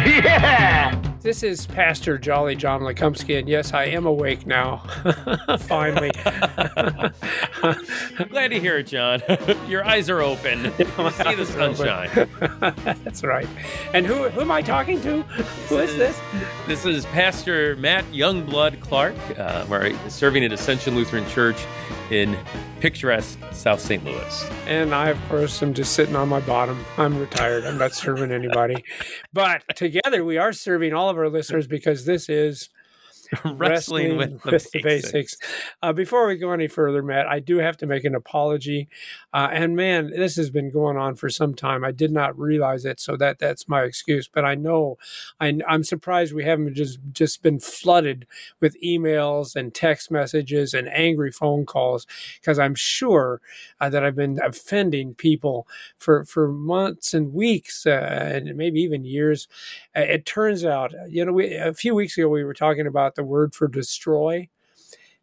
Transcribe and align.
Yeah, 0.06 0.38
baby. 0.40 0.46
Yeah. 0.46 0.59
This 1.30 1.44
is 1.44 1.64
Pastor 1.64 2.18
Jolly 2.18 2.56
John 2.56 2.80
Lekumsky, 2.80 3.38
and 3.38 3.48
yes, 3.48 3.72
I 3.72 3.84
am 3.84 4.04
awake 4.04 4.48
now. 4.48 4.78
Finally. 5.60 6.10
I'm 6.26 7.12
glad 8.30 8.48
to 8.48 8.58
hear 8.58 8.78
it, 8.78 8.88
John. 8.88 9.22
Your 9.68 9.84
eyes 9.84 10.10
are 10.10 10.22
open. 10.22 10.64
You 10.76 11.10
see 11.12 11.34
the 11.36 11.46
sunshine. 11.46 12.10
That's 13.04 13.22
right. 13.22 13.46
And 13.94 14.06
who 14.06 14.28
who 14.30 14.40
am 14.40 14.50
I 14.50 14.60
talking 14.60 15.00
to? 15.02 15.22
Who 15.22 15.78
is 15.78 15.94
this? 15.96 16.20
This 16.66 16.84
is 16.84 17.06
Pastor 17.06 17.76
Matt 17.76 18.04
Youngblood 18.06 18.80
Clark. 18.80 19.14
Uh, 19.38 19.64
we're 19.70 19.96
serving 20.08 20.44
at 20.44 20.50
Ascension 20.50 20.96
Lutheran 20.96 21.28
Church 21.28 21.64
in 22.10 22.36
picturesque 22.80 23.38
South 23.52 23.80
St. 23.80 24.04
Louis. 24.04 24.50
And 24.66 24.94
I, 24.94 25.10
of 25.10 25.28
course, 25.28 25.62
am 25.62 25.74
just 25.74 25.92
sitting 25.92 26.16
on 26.16 26.28
my 26.28 26.40
bottom. 26.40 26.84
I'm 26.96 27.18
retired. 27.18 27.64
I'm 27.64 27.78
not 27.78 27.92
serving 27.92 28.32
anybody. 28.32 28.84
But 29.32 29.62
together 29.76 30.24
we 30.24 30.38
are 30.38 30.52
serving 30.52 30.92
all 30.92 31.08
of 31.08 31.16
our 31.20 31.30
listeners 31.30 31.66
because 31.66 32.04
this 32.04 32.28
is 32.28 32.68
Wrestling 33.54 34.16
with 34.16 34.42
the 34.42 34.80
basics. 34.82 35.36
Uh, 35.82 35.92
before 35.92 36.26
we 36.26 36.36
go 36.36 36.52
any 36.52 36.68
further, 36.68 37.02
Matt, 37.02 37.26
I 37.26 37.40
do 37.40 37.58
have 37.58 37.76
to 37.78 37.86
make 37.86 38.04
an 38.04 38.14
apology. 38.14 38.88
Uh, 39.32 39.48
and 39.52 39.76
man, 39.76 40.10
this 40.10 40.36
has 40.36 40.50
been 40.50 40.70
going 40.70 40.96
on 40.96 41.14
for 41.14 41.28
some 41.28 41.54
time. 41.54 41.84
I 41.84 41.92
did 41.92 42.10
not 42.10 42.38
realize 42.38 42.84
it, 42.84 42.98
so 42.98 43.16
that 43.16 43.38
that's 43.38 43.68
my 43.68 43.82
excuse. 43.82 44.28
But 44.28 44.44
I 44.44 44.54
know, 44.54 44.98
I, 45.40 45.58
I'm 45.68 45.84
surprised 45.84 46.34
we 46.34 46.44
haven't 46.44 46.74
just 46.74 46.98
just 47.12 47.42
been 47.42 47.60
flooded 47.60 48.26
with 48.60 48.80
emails 48.82 49.54
and 49.54 49.72
text 49.72 50.10
messages 50.10 50.74
and 50.74 50.88
angry 50.88 51.30
phone 51.30 51.66
calls 51.66 52.06
because 52.40 52.58
I'm 52.58 52.74
sure 52.74 53.40
uh, 53.80 53.88
that 53.90 54.04
I've 54.04 54.16
been 54.16 54.40
offending 54.42 55.14
people 55.14 55.68
for 55.98 56.24
for 56.24 56.48
months 56.48 57.14
and 57.14 57.32
weeks 57.32 57.86
uh, 57.86 58.30
and 58.34 58.56
maybe 58.56 58.80
even 58.80 59.04
years. 59.04 59.46
Uh, 59.96 60.00
it 60.00 60.26
turns 60.26 60.64
out, 60.64 60.92
you 61.08 61.24
know, 61.24 61.32
we, 61.32 61.54
a 61.54 61.74
few 61.74 61.94
weeks 61.94 62.16
ago 62.16 62.28
we 62.28 62.44
were 62.44 62.54
talking 62.54 62.86
about 62.86 63.14
the 63.20 63.24
word 63.24 63.54
for 63.54 63.68
destroy. 63.68 64.48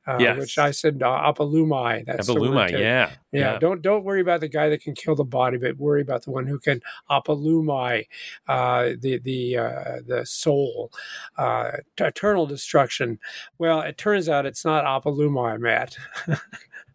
Uh, 0.06 0.20
Yes. 0.22 0.40
which 0.40 0.58
I 0.58 0.72
said 0.72 1.04
uh, 1.04 1.34
apalumai. 1.34 2.06
That's 2.06 2.28
the 2.28 2.40
word 2.40 2.72
yeah. 2.72 3.12
yeah, 3.34 3.60
don't 3.60 3.82
don't 3.82 4.06
worry 4.06 4.22
about 4.22 4.40
the 4.40 4.48
guy 4.48 4.70
that 4.70 4.82
can 4.82 4.96
kill 4.96 5.16
the 5.16 5.26
body, 5.26 5.58
but 5.58 5.76
worry 5.76 6.02
about 6.02 6.24
the 6.24 6.32
one 6.32 6.48
who 6.48 6.60
can 6.60 6.82
apalumai 7.12 8.08
uh, 8.48 8.92
the 9.02 9.20
the 9.22 9.58
uh, 9.58 9.96
the 10.08 10.26
soul, 10.26 10.94
uh, 11.38 11.72
eternal 11.98 12.46
destruction. 12.46 13.20
Well, 13.58 13.82
it 13.82 13.98
turns 13.98 14.30
out 14.30 14.46
it's 14.46 14.64
not 14.64 14.86
apalumai, 14.86 15.60
Matt. 15.60 15.98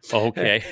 Okay. 0.12 0.64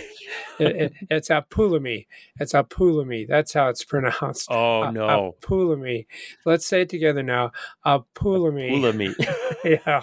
it, 0.58 0.76
it, 0.76 0.92
it's 1.10 1.28
apulami. 1.28 2.06
It's 2.38 2.52
apulami. 2.52 3.26
That's 3.28 3.52
how 3.52 3.68
it's 3.68 3.84
pronounced. 3.84 4.48
Oh, 4.50 4.82
A- 4.82 4.92
no. 4.92 5.36
apulami. 5.40 6.06
Let's 6.44 6.66
say 6.66 6.82
it 6.82 6.88
together 6.88 7.22
now. 7.22 7.52
Apulami. 7.86 8.70
Ulami. 8.72 9.14
yeah. 9.86 10.02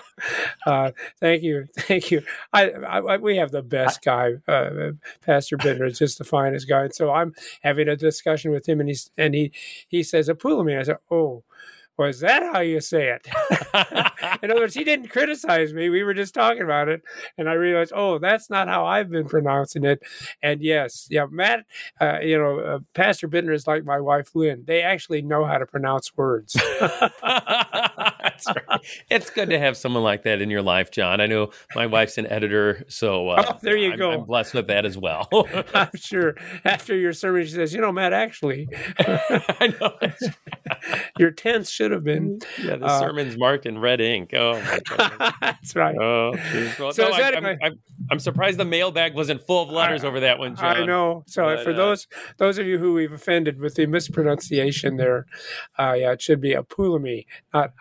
Uh, 0.65 0.91
thank 1.19 1.43
you. 1.43 1.65
Thank 1.77 2.09
you. 2.11 2.23
I, 2.53 2.69
I, 2.71 2.97
I- 2.99 3.17
we 3.17 3.37
have 3.37 3.51
the 3.51 3.61
best 3.63 4.03
guy, 4.03 4.33
uh, 4.47 4.91
Pastor 5.25 5.57
Bittner 5.57 5.87
is 5.87 5.99
just 5.99 6.17
the 6.17 6.23
finest 6.23 6.67
guy. 6.69 6.85
And 6.85 6.95
so 6.95 7.11
I'm 7.11 7.33
having 7.61 7.87
a 7.89 7.95
discussion 7.95 8.51
with 8.51 8.67
him 8.67 8.79
and 8.79 8.89
he's, 8.89 9.11
and 9.17 9.33
he, 9.35 9.51
he 9.87 10.03
says, 10.03 10.29
Apulami. 10.29 10.79
I 10.79 10.83
said, 10.83 10.97
Oh, 11.11 11.43
was 11.97 12.19
that 12.19 12.43
how 12.43 12.59
you 12.59 12.79
say 12.79 13.09
it? 13.09 13.27
In 14.43 14.51
other 14.51 14.61
words, 14.61 14.73
he 14.73 14.83
didn't 14.83 15.09
criticize 15.09 15.73
me. 15.73 15.89
We 15.89 16.03
were 16.03 16.13
just 16.13 16.33
talking 16.33 16.61
about 16.61 16.89
it. 16.89 17.01
And 17.37 17.49
I 17.49 17.53
realized, 17.53 17.93
oh, 17.95 18.19
that's 18.19 18.49
not 18.49 18.67
how 18.67 18.85
I've 18.85 19.09
been 19.09 19.27
pronouncing 19.27 19.83
it. 19.83 20.01
And 20.41 20.61
yes, 20.61 21.07
yeah, 21.09 21.25
Matt, 21.29 21.65
uh, 21.99 22.19
you 22.21 22.37
know, 22.37 22.59
uh, 22.59 22.79
Pastor 22.93 23.27
Bittner 23.27 23.53
is 23.53 23.67
like 23.67 23.83
my 23.83 23.99
wife, 23.99 24.35
Lynn. 24.35 24.63
They 24.65 24.81
actually 24.81 25.21
know 25.21 25.45
how 25.45 25.57
to 25.57 25.65
pronounce 25.65 26.15
words. 26.15 26.55
That's 28.45 28.67
right. 28.69 28.79
It's 29.09 29.29
good 29.29 29.49
to 29.49 29.59
have 29.59 29.77
someone 29.77 30.03
like 30.03 30.23
that 30.23 30.41
in 30.41 30.49
your 30.49 30.61
life, 30.61 30.91
John. 30.91 31.19
I 31.21 31.27
know 31.27 31.51
my 31.75 31.85
wife's 31.87 32.17
an 32.17 32.27
editor, 32.27 32.83
so 32.87 33.29
uh, 33.29 33.43
Oh, 33.47 33.57
there 33.61 33.75
you 33.77 33.93
I'm, 33.93 33.97
go. 33.97 34.11
I'm 34.11 34.25
blessed 34.25 34.53
with 34.53 34.67
that 34.67 34.85
as 34.85 34.97
well. 34.97 35.27
I'm 35.73 35.89
sure 35.95 36.35
after 36.65 36.95
your 36.95 37.13
sermon, 37.13 37.43
she 37.45 37.51
says, 37.51 37.73
"You 37.73 37.81
know, 37.81 37.91
Matt, 37.91 38.13
actually, 38.13 38.67
I 38.99 39.73
know. 39.79 40.77
your 41.17 41.31
tense 41.31 41.69
should 41.69 41.91
have 41.91 42.03
been." 42.03 42.39
Yeah, 42.61 42.75
the 42.77 42.85
Uh, 42.85 42.99
sermon's 42.99 43.37
marked 43.37 43.65
in 43.65 43.79
red 43.79 44.01
ink. 44.01 44.33
Oh 44.33 44.53
my 44.61 44.79
god. 44.97 45.33
That's 45.41 45.75
right. 45.75 45.95
Oh, 45.97 46.31
well, 46.79 46.91
So 46.91 47.03
no, 47.09 47.13
I'm, 47.13 47.19
that- 47.21 47.37
I'm, 47.37 47.45
I'm, 47.63 47.79
I'm 48.11 48.19
surprised 48.19 48.57
the 48.57 48.65
mailbag 48.65 49.13
wasn't 49.15 49.41
full 49.45 49.63
of 49.63 49.69
letters 49.69 50.03
over 50.03 50.19
that 50.21 50.39
one, 50.39 50.55
John. 50.55 50.77
I 50.77 50.85
know. 50.85 51.23
So 51.27 51.43
But, 51.43 51.63
for 51.63 51.71
uh, 51.71 51.75
those 51.75 52.07
those 52.37 52.57
of 52.57 52.67
you 52.67 52.77
who 52.77 52.93
we've 52.93 53.11
offended 53.11 53.59
with 53.59 53.75
the 53.75 53.85
mispronunciation 53.85 54.97
there, 54.97 55.25
uh, 55.77 55.95
yeah, 55.97 56.11
it 56.11 56.21
should 56.21 56.41
be 56.41 56.53
Apulami, 56.53 57.25
not 57.53 57.71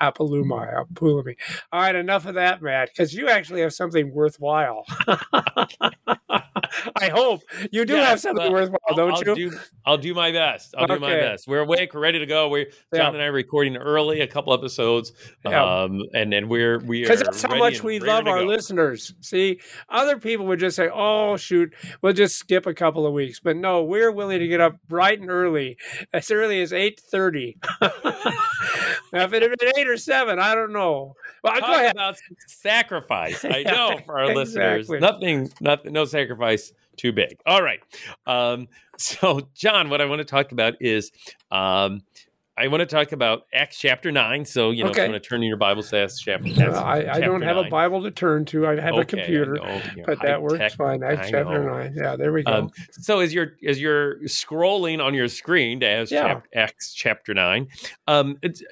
Apalumai, 0.49 0.87
Apulami. 0.93 1.37
All 1.73 1.81
right, 1.81 1.95
enough 1.95 2.27
of 2.27 2.35
that, 2.35 2.63
Matt, 2.63 2.91
because 2.91 3.15
you 3.15 3.29
actually 3.29 3.61
have 3.63 3.73
something 3.75 4.13
worthwhile. 4.13 4.85
I 6.97 7.09
hope 7.09 7.43
you 7.71 7.85
do 7.85 7.95
Yes, 7.95 8.09
have 8.09 8.21
something 8.21 8.45
well, 8.45 8.53
worthwhile, 8.53 8.79
I'll, 8.89 8.97
don't 8.97 9.13
I'll 9.29 9.39
you? 9.39 9.51
Do, 9.51 9.59
I'll 9.85 9.97
do 9.99 10.15
my 10.15 10.31
best. 10.33 10.75
I'll 10.77 10.87
do 10.87 10.99
my 10.99 11.15
best. 11.15 11.47
We're 11.49 11.61
awake. 11.61 11.95
We're 11.95 12.01
ready 12.01 12.19
to 12.19 12.27
go. 12.27 12.49
We 12.49 12.67
Yeah. 12.93 12.99
John 13.01 13.15
and 13.15 13.23
I 13.23 13.27
are 13.27 13.33
recording 13.33 13.77
early, 13.77 14.21
a 14.21 14.27
couple 14.27 14.53
episodes, 14.53 15.13
Yeah. 15.45 15.83
um, 15.83 16.03
and 16.15 16.33
then 16.33 16.49
we're 16.49 16.79
we 16.81 17.03
Because 17.03 17.21
that's 17.23 17.43
how 17.43 17.57
much 17.57 17.83
we 17.83 17.99
love 17.99 18.27
our 18.27 18.41
go. 18.41 18.45
listeners. 18.47 19.15
See, 19.21 19.61
other 19.89 20.19
people 20.19 20.47
would 20.47 20.59
just 20.61 20.77
say, 20.77 20.89
"Oh, 20.93 21.37
shoot, 21.37 21.73
we'll 22.03 22.13
just 22.13 22.37
skip 22.37 22.67
a 22.67 22.75
couple 22.75 23.07
of 23.07 23.13
weeks," 23.13 23.41
but 23.41 23.57
no, 23.57 23.83
we're 23.83 24.13
willing 24.13 24.41
to 24.41 24.47
get 24.49 24.61
up 24.61 24.77
bright 24.89 25.21
and 25.21 25.31
early, 25.31 25.77
as 26.13 26.31
early 26.31 26.61
as 26.61 26.73
eight 26.73 27.01
thirty. 27.01 27.57
now, 29.13 29.25
if 29.25 29.33
it 29.33 29.43
had 29.43 29.59
been 29.59 29.73
eight 29.77 29.89
or 29.89 29.97
seven, 29.97 30.39
I 30.39 30.55
don't 30.55 30.73
know. 30.73 31.15
Well, 31.43 31.55
Talk 31.55 31.63
go 31.63 31.75
ahead. 31.75 31.93
about 31.93 32.17
sacrifice. 32.47 33.45
I 33.45 33.63
know 33.67 33.99
for 34.05 34.19
our 34.19 34.35
listeners, 34.35 34.89
nothing, 34.89 35.51
nothing, 35.61 35.93
no 35.93 36.05
sacrifice 36.05 36.73
too 36.97 37.13
big. 37.13 37.39
All 37.47 37.63
right. 37.63 37.81
Um, 38.27 38.69
so, 38.99 39.49
John, 39.55 39.91
what 39.91 40.01
I 40.01 40.07
want 40.07 40.21
to 40.21 40.25
talk 40.25 40.53
about 40.53 40.75
is. 40.81 41.13
Um, 41.51 42.03
I 42.59 42.69
want 42.69 42.81
to 42.81 42.87
talk 42.87 43.13
about 43.13 43.43
Acts 43.53 43.79
chapter 43.79 44.11
nine. 44.11 44.45
So, 44.45 44.71
you 44.71 44.83
know, 44.83 44.91
if 44.91 44.97
you 44.97 45.03
want 45.03 45.23
to 45.23 45.29
turn 45.29 45.43
in 45.43 45.49
your 45.49 45.59
Bible 45.59 45.83
to 45.83 45.97
Acts 45.99 46.19
chapter, 46.21 46.49
Acts 46.49 46.77
I, 46.79 46.97
I 46.99 47.03
chapter 47.05 47.21
don't 47.21 47.43
have 47.43 47.59
a. 47.59 47.65
Bible 47.69 48.03
to 48.03 48.11
turn 48.11 48.47
to. 48.47 48.67
I 48.67 48.81
have 48.81 48.95
Okay, 48.95 49.01
a 49.03 49.05
computer, 49.05 49.63
I 49.63 49.67
know, 49.95 50.03
but 50.07 50.23
that 50.23 50.41
works 50.41 50.55
high-tech. 50.59 50.73
fine. 50.79 51.03
Acts 51.03 51.29
I 51.29 51.31
chapter 51.33 51.65
nine. 51.65 51.95
Yeah, 51.95 52.17
there 52.17 52.33
we 52.33 52.43
go. 52.45 52.53
Um, 52.53 52.71
so 52.93 53.21
as 53.21 53.35
you're 53.35 53.53
as 53.67 53.79
you're 53.81 54.21
scrolling 54.21 55.05
on 55.05 55.13
your 55.13 55.29
screen 55.29 55.81
to 55.81 55.87
Acts, 55.87 56.11
Yeah. 56.11 56.29
chap- 56.29 56.47
Acts 56.55 56.95
chapter 56.95 57.35
nine, 57.35 57.69
um, 58.09 58.39
it's, 58.43 58.63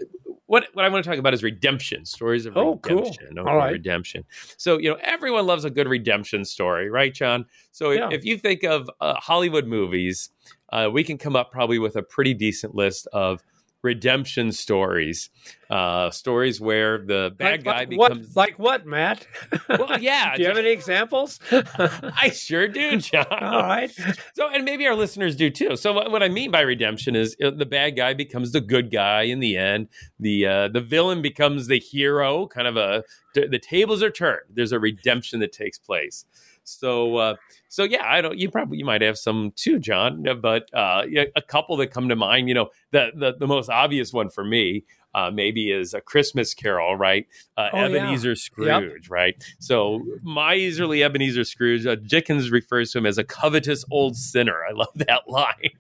what 0.47 0.66
what 0.72 0.87
I 0.87 0.89
want 0.89 1.05
to 1.05 1.11
talk 1.11 1.19
about 1.19 1.34
is 1.34 1.43
redemption 1.43 2.06
stories 2.06 2.47
of 2.47 2.56
Oh, 2.56 2.78
cool. 2.78 2.97
redemption. 3.03 3.39
All 3.39 3.56
right. 3.56 3.72
redemption. 3.72 4.25
So 4.56 4.78
you 4.78 4.89
know 4.91 4.99
everyone 5.03 5.47
loves 5.47 5.66
a 5.66 5.71
good 5.71 5.89
redemption 5.89 6.47
story, 6.47 6.89
right, 6.89 7.12
John? 7.12 7.45
So 7.71 7.91
if, 7.91 8.12
if 8.12 8.25
you 8.25 8.39
think 8.39 8.62
of 8.62 8.89
uh, 9.01 9.15
Hollywood 9.16 9.66
movies, 9.66 10.31
uh, 10.72 10.89
we 10.91 11.05
can 11.05 11.19
come 11.19 11.37
up 11.37 11.51
probably 11.51 11.78
with 11.78 11.97
a 11.97 12.03
pretty 12.03 12.33
decent 12.33 12.75
list 12.75 13.06
of 13.12 13.43
redemption 13.84 14.50
stories, 14.50 15.28
uh, 15.71 16.11
stories 16.11 16.60
where 16.60 16.98
the 16.98 17.33
bad 17.36 17.51
like, 17.51 17.65
guy 17.65 17.71
like 17.71 17.89
becomes. 17.91 18.28
what? 18.28 18.36
Like 18.36 18.59
what, 18.59 18.86
Matt? 18.86 19.27
Well, 19.69 19.98
yeah, 20.01 20.34
Do 20.34 20.42
you 20.42 20.48
have 20.48 20.57
any 20.57 20.71
examples? 20.71 21.39
I 21.53 22.31
sure 22.31 22.66
do, 22.66 22.97
John. 22.98 23.27
All 23.31 23.63
right. 23.63 23.92
So, 24.34 24.48
and 24.48 24.65
maybe 24.65 24.86
our 24.86 24.95
listeners 24.95 25.36
do 25.36 25.51
too. 25.51 25.77
So, 25.77 25.92
what, 25.92 26.10
what 26.10 26.22
I 26.22 26.28
mean 26.28 26.51
by 26.51 26.63
redemption 26.63 27.15
is 27.15 27.36
uh, 27.45 27.51
the 27.51 27.66
bad 27.66 27.91
guy 27.91 28.15
becomes 28.15 28.53
the 28.53 28.63
good 28.63 28.91
guy 28.91 29.22
in 29.22 29.41
the 29.41 29.57
end. 29.57 29.89
The 30.19 30.47
uh, 30.47 30.69
the 30.69 30.80
villain 30.80 31.22
becomes 31.22 31.66
the 31.66 31.78
hero. 31.78 32.47
Kind 32.47 32.66
of 32.66 32.77
a 32.77 33.04
the, 33.34 33.47
the 33.47 33.59
tables 33.59 34.03
are 34.03 34.10
turned. 34.10 34.47
There's 34.51 34.72
a 34.72 34.80
redemption 34.80 35.41
that 35.41 35.53
takes 35.53 35.78
place. 35.78 36.25
So, 36.65 37.16
uh, 37.16 37.37
so 37.69 37.84
yeah, 37.84 38.03
I 38.05 38.21
don't. 38.21 38.39
You 38.39 38.51
probably 38.51 38.78
you 38.78 38.84
might 38.84 39.03
have 39.03 39.19
some 39.19 39.53
too, 39.57 39.78
John. 39.78 40.25
But 40.41 40.72
uh, 40.75 41.05
yeah, 41.09 41.25
a 41.37 41.43
couple 41.43 41.77
that 41.78 41.89
come 41.89 42.09
to 42.09 42.16
mind. 42.16 42.49
You 42.49 42.55
know, 42.55 42.71
the 42.91 43.13
the, 43.15 43.34
the 43.39 43.47
most 43.47 43.71
obvious 43.71 44.13
one 44.13 44.28
for 44.31 44.45
me. 44.45 44.84
Uh, 45.16 45.31
maybe 45.31 45.71
is 45.71 45.95
a 45.95 46.01
Christmas 46.01 46.55
Carol, 46.55 46.97
right? 46.97 47.28
Uh, 47.57 47.69
Oh, 47.72 47.78
yeah. 47.78 47.84
Ebenezer 47.84 48.34
Scrooge, 48.34 49.09
right? 49.09 49.37
So 49.61 50.05
miserly 50.25 51.05
Ebenezer 51.05 51.45
Scrooge, 51.45 51.87
uh, 51.87 51.95
Dickens 51.95 52.51
refers 52.51 52.91
to 52.91 52.99
him 52.99 53.07
as 53.07 53.16
a 53.16 53.22
covetous 53.22 53.84
old 53.93 54.16
sinner. 54.16 54.65
I 54.69 54.72
love 54.72 54.89
that 54.97 55.22
line. 55.28 55.71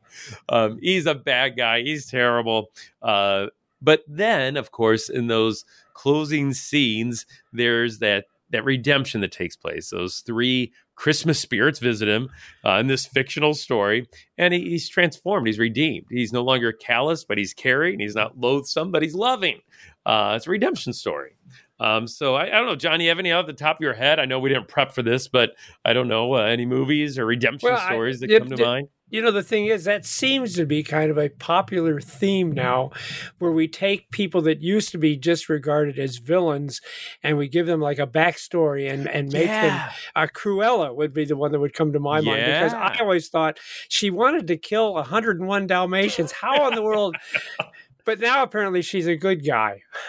Um, 0.48 0.78
he's 0.80 1.06
a 1.06 1.16
bad 1.16 1.56
guy. 1.56 1.82
He's 1.82 2.06
terrible. 2.06 2.70
Uh, 3.02 3.46
But 3.82 4.04
then, 4.06 4.56
of 4.56 4.70
course, 4.70 5.08
in 5.08 5.26
those 5.26 5.64
closing 5.94 6.52
scenes, 6.52 7.26
there's 7.52 7.98
that 7.98 8.26
that 8.50 8.64
redemption 8.64 9.20
that 9.22 9.32
takes 9.32 9.56
place. 9.56 9.90
Those 9.90 10.18
three 10.20 10.72
Christmas 10.96 11.40
spirits 11.40 11.78
visit 11.78 12.08
him 12.08 12.30
uh, 12.64 12.74
in 12.74 12.86
this 12.86 13.06
fictional 13.06 13.54
story, 13.54 14.08
and 14.38 14.54
he, 14.54 14.60
he's 14.70 14.88
transformed. 14.88 15.46
He's 15.46 15.58
redeemed. 15.58 16.06
He's 16.10 16.32
no 16.32 16.42
longer 16.42 16.72
callous, 16.72 17.24
but 17.24 17.38
he's 17.38 17.54
caring. 17.54 17.98
He's 17.98 18.14
not 18.14 18.38
loathsome, 18.38 18.92
but 18.92 19.02
he's 19.02 19.14
loving. 19.14 19.60
Uh, 20.06 20.34
it's 20.36 20.46
a 20.46 20.50
redemption 20.50 20.92
story. 20.92 21.36
Um, 21.80 22.06
so 22.06 22.36
I, 22.36 22.44
I, 22.44 22.50
don't 22.50 22.66
know, 22.66 22.76
John. 22.76 23.00
You 23.00 23.08
have 23.08 23.18
any 23.18 23.32
off 23.32 23.46
the 23.46 23.52
top 23.52 23.76
of 23.76 23.80
your 23.80 23.94
head? 23.94 24.20
I 24.20 24.26
know 24.26 24.38
we 24.38 24.48
didn't 24.48 24.68
prep 24.68 24.92
for 24.92 25.02
this, 25.02 25.26
but 25.26 25.50
I 25.84 25.92
don't 25.92 26.06
know 26.06 26.34
uh, 26.34 26.42
any 26.42 26.66
movies 26.66 27.18
or 27.18 27.26
redemption 27.26 27.70
well, 27.70 27.84
stories 27.84 28.22
I, 28.22 28.26
that 28.26 28.38
come 28.38 28.50
to 28.50 28.64
mind 28.64 28.88
you 29.14 29.22
know, 29.22 29.30
the 29.30 29.44
thing 29.44 29.66
is, 29.66 29.84
that 29.84 30.04
seems 30.04 30.54
to 30.54 30.66
be 30.66 30.82
kind 30.82 31.08
of 31.08 31.16
a 31.16 31.28
popular 31.28 32.00
theme 32.00 32.50
now, 32.50 32.90
where 33.38 33.52
we 33.52 33.68
take 33.68 34.10
people 34.10 34.42
that 34.42 34.60
used 34.60 34.90
to 34.90 34.98
be 34.98 35.16
just 35.16 35.48
regarded 35.48 36.00
as 36.00 36.16
villains 36.16 36.80
and 37.22 37.38
we 37.38 37.46
give 37.46 37.64
them 37.64 37.80
like 37.80 38.00
a 38.00 38.08
backstory 38.08 38.92
and, 38.92 39.08
and 39.08 39.32
make 39.32 39.46
yeah. 39.46 39.68
them. 39.68 39.90
Uh, 40.16 40.26
Cruella 40.26 40.92
would 40.96 41.14
be 41.14 41.24
the 41.24 41.36
one 41.36 41.52
that 41.52 41.60
would 41.60 41.74
come 41.74 41.92
to 41.92 42.00
my 42.00 42.18
yeah. 42.18 42.28
mind 42.28 42.44
because 42.44 42.74
I 42.74 42.98
always 43.00 43.28
thought 43.28 43.60
she 43.88 44.10
wanted 44.10 44.48
to 44.48 44.56
kill 44.56 44.94
101 44.94 45.68
Dalmatians. 45.68 46.32
How 46.32 46.66
in 46.66 46.74
the 46.74 46.82
world? 46.82 47.14
But 48.04 48.20
now 48.20 48.42
apparently 48.42 48.82
she's 48.82 49.06
a 49.06 49.16
good 49.16 49.44
guy. 49.44 49.82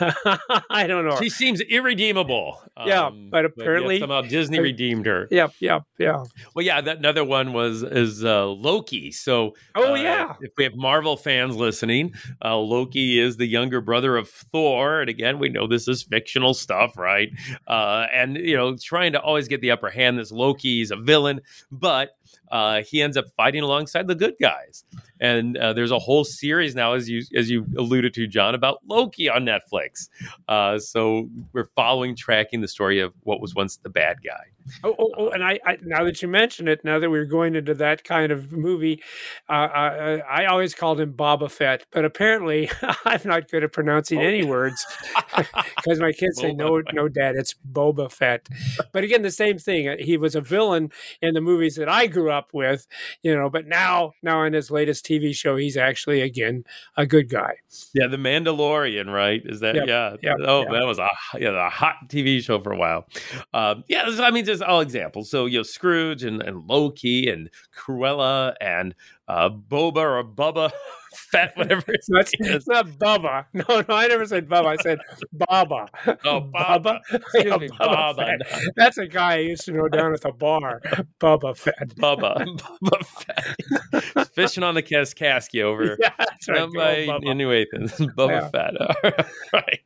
I 0.69 0.85
don't 0.87 1.05
know. 1.05 1.17
She 1.17 1.29
seems 1.29 1.61
irredeemable. 1.61 2.61
Yeah, 2.85 3.05
um, 3.05 3.29
but 3.31 3.45
apparently 3.45 3.99
but 3.99 4.09
somehow 4.09 4.21
Disney 4.21 4.59
redeemed 4.59 5.05
her. 5.05 5.27
Yep, 5.31 5.53
yep, 5.59 5.83
yeah. 5.97 6.23
Well, 6.53 6.65
yeah. 6.65 6.81
That 6.81 6.97
another 6.97 7.23
one 7.23 7.53
was 7.53 7.83
is 7.83 8.23
uh, 8.23 8.47
Loki. 8.47 9.11
So, 9.11 9.55
oh 9.75 9.93
uh, 9.93 9.95
yeah. 9.95 10.35
If 10.41 10.51
we 10.57 10.65
have 10.65 10.75
Marvel 10.75 11.15
fans 11.15 11.55
listening, 11.55 12.13
uh, 12.43 12.57
Loki 12.57 13.19
is 13.19 13.37
the 13.37 13.47
younger 13.47 13.79
brother 13.81 14.17
of 14.17 14.29
Thor, 14.29 15.01
and 15.01 15.09
again, 15.09 15.39
we 15.39 15.49
know 15.49 15.67
this 15.67 15.87
is 15.87 16.03
fictional 16.03 16.53
stuff, 16.53 16.97
right? 16.97 17.29
Uh, 17.67 18.07
and 18.13 18.35
you 18.35 18.57
know, 18.57 18.75
trying 18.75 19.13
to 19.13 19.21
always 19.21 19.47
get 19.47 19.61
the 19.61 19.71
upper 19.71 19.89
hand. 19.89 20.19
This 20.19 20.31
Loki 20.31 20.81
is 20.81 20.91
a 20.91 20.97
villain, 20.97 21.41
but 21.71 22.11
uh, 22.51 22.81
he 22.81 23.01
ends 23.01 23.17
up 23.17 23.25
fighting 23.35 23.63
alongside 23.63 24.07
the 24.07 24.15
good 24.15 24.35
guys. 24.39 24.83
And 25.19 25.57
uh, 25.57 25.73
there's 25.73 25.91
a 25.91 25.99
whole 25.99 26.23
series 26.23 26.75
now, 26.75 26.93
as 26.93 27.09
you 27.09 27.23
as 27.35 27.49
you 27.49 27.65
alluded 27.77 28.13
to, 28.15 28.27
John, 28.27 28.55
about 28.55 28.79
Loki 28.87 29.29
on 29.29 29.45
Netflix. 29.45 30.09
Uh, 30.47 30.77
so 30.77 31.29
we're 31.53 31.69
following, 31.75 32.15
tracking 32.15 32.61
the 32.61 32.67
story 32.67 32.99
of 32.99 33.13
what 33.21 33.41
was 33.41 33.55
once 33.55 33.77
the 33.77 33.89
bad 33.89 34.17
guy. 34.23 34.51
Oh, 34.83 34.95
oh, 34.97 35.11
oh 35.17 35.29
and 35.29 35.43
I, 35.43 35.59
I, 35.65 35.77
now 35.83 36.03
that 36.05 36.21
you 36.21 36.27
mention 36.27 36.67
it, 36.67 36.83
now 36.83 36.97
that 36.97 37.09
we're 37.09 37.25
going 37.25 37.55
into 37.55 37.75
that 37.75 38.03
kind 38.03 38.31
of 38.31 38.51
movie, 38.51 39.03
uh, 39.47 39.53
I, 39.53 40.21
I, 40.27 40.45
always 40.45 40.73
called 40.73 40.99
him 40.99 41.13
Boba 41.13 41.51
Fett, 41.51 41.85
but 41.91 42.03
apparently 42.03 42.69
I'm 43.05 43.21
not 43.25 43.49
good 43.49 43.63
at 43.63 43.73
pronouncing 43.73 44.19
any 44.19 44.43
words 44.43 44.83
because 45.75 45.99
my 45.99 46.11
kids 46.11 46.39
say 46.39 46.51
no, 46.51 46.81
no, 46.93 47.07
Dad, 47.07 47.35
it's 47.35 47.53
Boba 47.71 48.11
Fett. 48.11 48.49
But 48.91 49.03
again, 49.03 49.21
the 49.21 49.31
same 49.31 49.59
thing. 49.59 49.97
He 49.99 50.17
was 50.17 50.33
a 50.35 50.41
villain 50.41 50.91
in 51.21 51.35
the 51.35 51.41
movies 51.41 51.75
that 51.75 51.89
I 51.89 52.07
grew 52.07 52.24
up 52.29 52.49
with, 52.53 52.87
you 53.21 53.35
know. 53.35 53.49
But 53.49 53.67
now, 53.67 54.13
now 54.21 54.43
in 54.43 54.53
his 54.53 54.71
latest 54.71 55.05
TV 55.05 55.35
show, 55.35 55.55
he's 55.55 55.77
actually 55.77 56.21
again 56.21 56.63
a 56.97 57.05
good 57.05 57.29
guy. 57.29 57.55
Yeah, 57.93 58.07
The 58.07 58.17
Mandalorian, 58.17 59.11
right? 59.11 59.41
Is 59.45 59.59
that 59.61 59.75
yep, 59.75 59.87
yeah? 59.87 60.15
Yep, 60.21 60.35
oh, 60.45 60.61
yep. 60.61 60.71
that 60.71 60.85
was 60.85 60.99
a 60.99 61.09
yeah, 61.37 61.67
a 61.67 61.69
hot 61.69 61.95
TV 62.07 62.41
show 62.41 62.59
for 62.59 62.71
a 62.71 62.77
while. 62.77 63.07
Um, 63.53 63.83
yeah, 63.87 64.05
I 64.19 64.31
mean, 64.31 64.45
just 64.45 64.61
all 64.61 64.81
examples. 64.81 65.29
So 65.29 65.45
you 65.45 65.59
know, 65.59 65.63
Scrooge 65.63 66.23
and, 66.23 66.41
and 66.41 66.67
Loki 66.67 67.29
and 67.29 67.49
Cruella 67.75 68.55
and 68.61 68.95
uh, 69.27 69.49
Boba 69.49 69.97
or 69.97 70.23
Bubba 70.23 70.71
Fett, 71.15 71.55
whatever 71.55 71.83
it's 71.87 72.09
not. 72.09 72.29
It's 72.39 72.67
not 72.67 72.87
Bubba. 72.87 73.45
No, 73.53 73.83
no, 73.87 73.95
I 73.95 74.07
never 74.07 74.25
said 74.25 74.47
Bubba. 74.47 74.67
I 74.67 74.75
said 74.77 74.99
Baba. 75.31 75.87
Oh, 76.23 76.41
Baba. 76.53 77.01
Excuse 77.11 77.45
yeah, 77.45 77.57
me, 77.57 77.69
Baba. 77.77 78.37
That's 78.75 78.97
a 78.97 79.07
guy 79.07 79.33
I 79.33 79.37
used 79.37 79.65
to 79.65 79.71
know 79.71 79.87
down 79.87 80.13
at 80.13 80.21
the 80.21 80.31
bar. 80.31 80.81
Bubba 81.19 81.57
Fett. 81.57 81.95
Bubba. 81.95 82.45
Bubba 82.83 83.05
Fett. 83.05 84.27
Fishing 84.35 84.63
on 84.63 84.75
the 84.75 84.83
Kaskaskia 84.83 85.63
over. 85.63 85.97
Yeah, 85.99 86.09
that's 86.17 86.49
right. 86.49 87.07
By 87.07 87.19
anyway, 87.29 87.65
Bubba 87.73 88.29
yeah. 88.29 88.49
Fett. 88.49 89.27
right. 89.53 89.79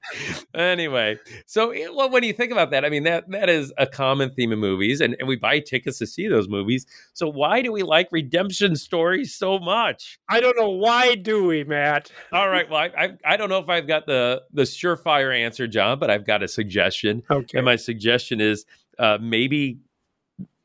Anyway, 0.54 1.18
so 1.46 1.72
eh, 1.72 1.88
well, 1.94 2.10
when 2.10 2.24
you 2.24 2.34
think 2.34 2.52
about 2.52 2.72
that, 2.72 2.86
I 2.86 2.90
mean 2.90 3.04
that 3.04 3.30
that 3.30 3.50
is 3.50 3.72
a 3.78 3.88
common 3.88 4.34
theme 4.34 4.52
in 4.52 4.60
movies, 4.60 5.02
and, 5.02 5.16
and 5.20 5.28
we 5.28 5.36
buy 5.36 5.60
tickets 5.60 6.00
to 6.00 6.08
see 6.08 6.28
those 6.28 6.50
movies. 6.50 6.86
So 7.14 7.30
why 7.30 7.62
do 7.62 7.72
we 7.72 7.84
like 7.84 8.10
redemption 8.12 8.76
stories 8.76 9.36
so 9.36 9.60
much? 9.60 10.20
I 10.30 10.40
don't 10.40 10.58
know 10.58 10.70
why 10.70 11.16
do 11.24 11.45
we, 11.45 11.63
Matt? 11.63 12.12
All 12.33 12.50
right. 12.50 12.69
Well, 12.69 12.80
I, 12.80 12.92
I, 12.98 13.18
I 13.25 13.38
don't 13.38 13.50
know 13.50 13.60
if 13.60 13.69
I've 13.69 13.88
got 13.88 14.06
the 14.06 14.44
the 14.51 14.63
surefire 14.63 15.38
answer, 15.38 15.68
John, 15.68 16.00
but 16.00 16.10
I've 16.10 16.25
got 16.25 16.44
a 16.44 16.48
suggestion. 16.48 17.24
Okay. 17.30 17.57
And 17.57 17.66
my 17.66 17.75
suggestion 17.75 18.42
is 18.42 18.66
uh, 18.98 19.18
maybe 19.21 19.80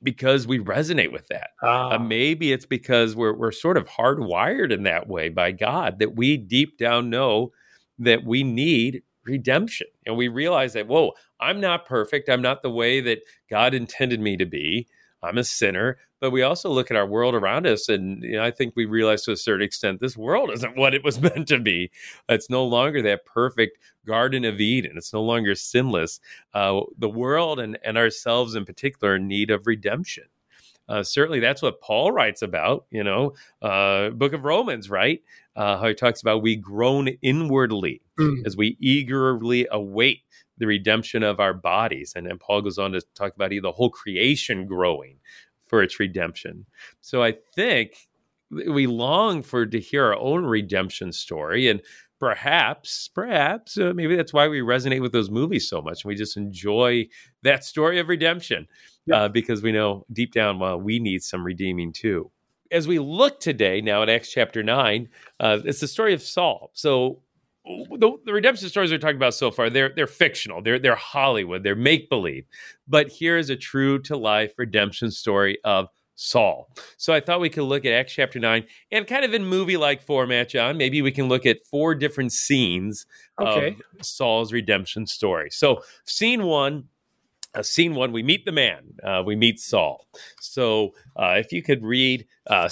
because 0.02 0.46
we 0.46 0.58
resonate 0.58 1.12
with 1.12 1.28
that. 1.28 1.50
Uh, 1.62 1.98
maybe 1.98 2.52
it's 2.52 2.66
because 2.66 3.16
we're 3.16 3.32
we're 3.32 3.52
sort 3.52 3.76
of 3.76 3.86
hardwired 3.86 4.72
in 4.72 4.84
that 4.84 5.08
way 5.08 5.28
by 5.28 5.50
God 5.52 5.98
that 5.98 6.14
we 6.14 6.36
deep 6.36 6.78
down 6.78 7.10
know 7.10 7.52
that 7.98 8.24
we 8.24 8.42
need 8.42 9.02
redemption, 9.24 9.86
and 10.06 10.16
we 10.16 10.28
realize 10.28 10.74
that 10.74 10.86
whoa, 10.86 11.12
I'm 11.40 11.60
not 11.60 11.86
perfect. 11.86 12.28
I'm 12.28 12.42
not 12.42 12.62
the 12.62 12.70
way 12.70 13.00
that 13.00 13.20
God 13.50 13.74
intended 13.74 14.20
me 14.20 14.36
to 14.36 14.46
be. 14.46 14.86
I'm 15.25 15.38
a 15.38 15.44
sinner, 15.44 15.99
but 16.21 16.31
we 16.31 16.43
also 16.43 16.71
look 16.71 16.91
at 16.91 16.97
our 16.97 17.06
world 17.06 17.35
around 17.35 17.67
us, 17.67 17.88
and 17.88 18.23
you 18.23 18.32
know, 18.32 18.44
I 18.44 18.50
think 18.50 18.75
we 18.76 18.87
realize 18.87 19.23
to 19.23 19.32
a 19.32 19.37
certain 19.37 19.65
extent 19.65 20.00
this 20.00 20.17
world 20.17 20.50
isn't 20.53 20.76
what 20.76 20.94
it 20.94 21.05
was 21.05 21.21
meant 21.21 21.49
to 21.49 21.59
be. 21.59 21.91
It's 22.29 22.50
no 22.50 22.65
longer 22.65 23.03
that 23.03 23.25
perfect 23.25 23.79
Garden 24.06 24.44
of 24.44 24.61
Eden. 24.61 24.93
It's 24.97 25.12
no 25.12 25.23
longer 25.23 25.55
sinless. 25.55 26.21
Uh, 26.53 26.82
the 26.99 27.09
world 27.09 27.61
and, 27.61 27.79
and 27.85 27.99
ourselves 27.99 28.55
in 28.55 28.65
particular 28.65 29.17
in 29.17 29.26
need 29.26 29.50
of 29.50 29.67
redemption. 29.67 30.25
Uh, 30.88 31.03
certainly, 31.03 31.41
that's 31.41 31.62
what 31.62 31.81
Paul 31.81 32.12
writes 32.12 32.43
about. 32.43 32.87
You 32.91 33.05
know, 33.05 33.35
uh, 33.62 34.11
Book 34.11 34.32
of 34.32 34.44
Romans, 34.44 34.91
right? 34.91 35.23
Uh, 35.56 35.79
how 35.79 35.88
he 35.88 35.94
talks 35.94 36.21
about 36.21 36.43
we 36.43 36.56
groan 36.56 37.09
inwardly 37.23 38.03
mm. 38.19 38.44
as 38.44 38.56
we 38.56 38.76
eagerly 38.81 39.67
await 39.71 40.23
the 40.58 40.66
redemption 40.66 41.22
of 41.22 41.40
our 41.40 41.54
bodies. 41.54 42.12
And 42.14 42.26
then 42.26 42.38
Paul 42.38 42.62
goes 42.62 42.78
on 42.78 42.92
to 42.92 43.00
talk 43.14 43.34
about 43.34 43.50
the 43.50 43.72
whole 43.72 43.90
creation 43.90 44.66
growing 44.66 45.18
for 45.66 45.82
its 45.82 45.98
redemption. 45.98 46.66
So 47.00 47.22
I 47.22 47.34
think 47.54 48.08
we 48.50 48.86
long 48.86 49.42
for 49.42 49.66
to 49.66 49.80
hear 49.80 50.04
our 50.04 50.16
own 50.16 50.44
redemption 50.44 51.12
story. 51.12 51.68
And 51.68 51.80
perhaps 52.20 53.10
perhaps 53.14 53.76
uh, 53.76 53.92
maybe 53.94 54.16
that's 54.16 54.32
why 54.32 54.48
we 54.48 54.60
resonate 54.60 55.02
with 55.02 55.12
those 55.12 55.30
movies 55.30 55.68
so 55.68 55.82
much. 55.82 56.04
And 56.04 56.08
we 56.08 56.14
just 56.14 56.37
enjoy 56.37 57.08
that 57.42 57.64
story 57.64 57.99
of 57.99 58.08
redemption 58.08 58.68
uh, 59.12 59.28
because 59.28 59.62
we 59.62 59.73
know 59.73 60.06
deep 60.12 60.32
down 60.32 60.58
well 60.58 60.80
we 60.80 60.99
need 60.99 61.23
some 61.23 61.44
redeeming 61.44 61.92
too. 61.92 62.30
As 62.70 62.88
we 62.88 62.99
look 62.99 63.40
today 63.40 63.80
now 63.80 64.02
at 64.02 64.08
acts 64.08 64.30
chapter 64.30 64.62
9 64.62 65.08
uh, 65.40 65.58
it's 65.64 65.80
the 65.80 65.88
story 65.88 66.14
of 66.14 66.23
saul. 66.23 66.70
So 66.75 67.20
the, 67.64 68.16
the, 68.25 68.33
redemption 68.33 68.68
stories 68.68 68.90
we're 68.90 68.99
talking 68.99 69.16
about 69.16 69.35
so 69.35 69.50
far 69.50 69.71
they're 69.71 69.90
they're 69.94 70.06
fictional 70.06 70.61
they're 70.62 70.78
they're 70.78 70.94
hollywood 70.94 71.62
they're 71.62 71.75
make 71.75 72.09
believe 72.11 72.44
but 72.87 73.11
here's 73.11 73.50
a 73.50 73.56
true 73.56 73.99
to 73.99 74.16
life 74.16 74.52
redemption 74.59 75.11
story 75.11 75.59
of 75.64 75.88
saul 76.14 76.71
so 76.97 77.12
i 77.12 77.21
thought 77.21 77.40
we 77.40 77.49
could 77.49 77.64
look 77.64 77.85
at 77.85 77.92
acts 77.92 78.12
chapter 78.12 78.38
9 78.38 78.64
and 78.92 79.06
kind 79.06 79.25
of 79.25 79.33
in 79.33 79.44
movie 79.44 79.76
like 79.76 80.02
format 80.02 80.49
john 80.49 80.76
maybe 80.76 81.00
we 81.02 81.11
can 81.11 81.28
look 81.28 81.47
at 81.47 81.64
four 81.64 81.94
different 81.94 82.33
scenes 82.33 83.06
okay. 83.40 83.76
of 83.99 84.06
saul's 84.06 84.52
redemption 84.52 85.06
story 85.06 85.49
so 85.50 85.83
scene 86.04 86.44
one 86.44 86.85
uh, 87.54 87.62
scene 87.62 87.94
one, 87.94 88.11
we 88.11 88.23
meet 88.23 88.44
the 88.44 88.50
man. 88.50 88.83
Uh, 89.02 89.23
we 89.25 89.37
meet 89.37 89.61
Saul. 89.61 90.09
So, 90.40 90.92
uh, 91.14 91.37
if 91.38 91.52
you 91.52 91.62
could 91.62 91.85
read 91.85 92.26
uh, 92.49 92.68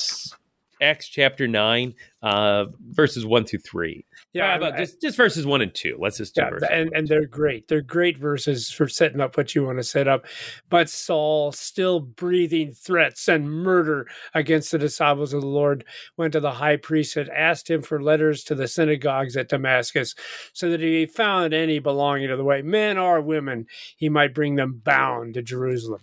Acts 0.82 1.08
chapter 1.08 1.46
9, 1.46 1.94
uh, 2.22 2.64
verses 2.90 3.24
1 3.24 3.44
through 3.44 3.60
3. 3.60 4.04
Yeah, 4.32 4.56
about 4.56 4.76
just, 4.76 5.00
just 5.00 5.16
verses 5.16 5.46
1 5.46 5.62
and 5.62 5.74
2. 5.74 5.96
Let's 6.00 6.18
just 6.18 6.34
do 6.34 6.42
yeah, 6.42 6.50
verses. 6.50 6.68
And, 6.72 6.90
and 6.94 7.06
they're 7.06 7.26
great. 7.26 7.68
They're 7.68 7.82
great 7.82 8.18
verses 8.18 8.70
for 8.70 8.88
setting 8.88 9.20
up 9.20 9.36
what 9.36 9.54
you 9.54 9.64
want 9.64 9.78
to 9.78 9.84
set 9.84 10.08
up. 10.08 10.26
But 10.68 10.90
Saul, 10.90 11.52
still 11.52 12.00
breathing 12.00 12.72
threats 12.72 13.28
and 13.28 13.50
murder 13.50 14.08
against 14.34 14.72
the 14.72 14.78
disciples 14.78 15.32
of 15.32 15.42
the 15.42 15.46
Lord, 15.46 15.84
went 16.16 16.32
to 16.32 16.40
the 16.40 16.52
high 16.52 16.76
priest 16.76 17.16
and 17.16 17.30
asked 17.30 17.70
him 17.70 17.82
for 17.82 18.02
letters 18.02 18.42
to 18.44 18.54
the 18.54 18.66
synagogues 18.66 19.36
at 19.36 19.48
Damascus, 19.48 20.14
so 20.52 20.68
that 20.70 20.82
if 20.82 20.88
he 20.88 21.06
found 21.06 21.54
any 21.54 21.78
belonging 21.78 22.28
to 22.28 22.36
the 22.36 22.44
way, 22.44 22.62
men 22.62 22.98
or 22.98 23.20
women, 23.20 23.66
he 23.96 24.08
might 24.08 24.34
bring 24.34 24.56
them 24.56 24.80
bound 24.84 25.34
to 25.34 25.42
Jerusalem. 25.42 26.00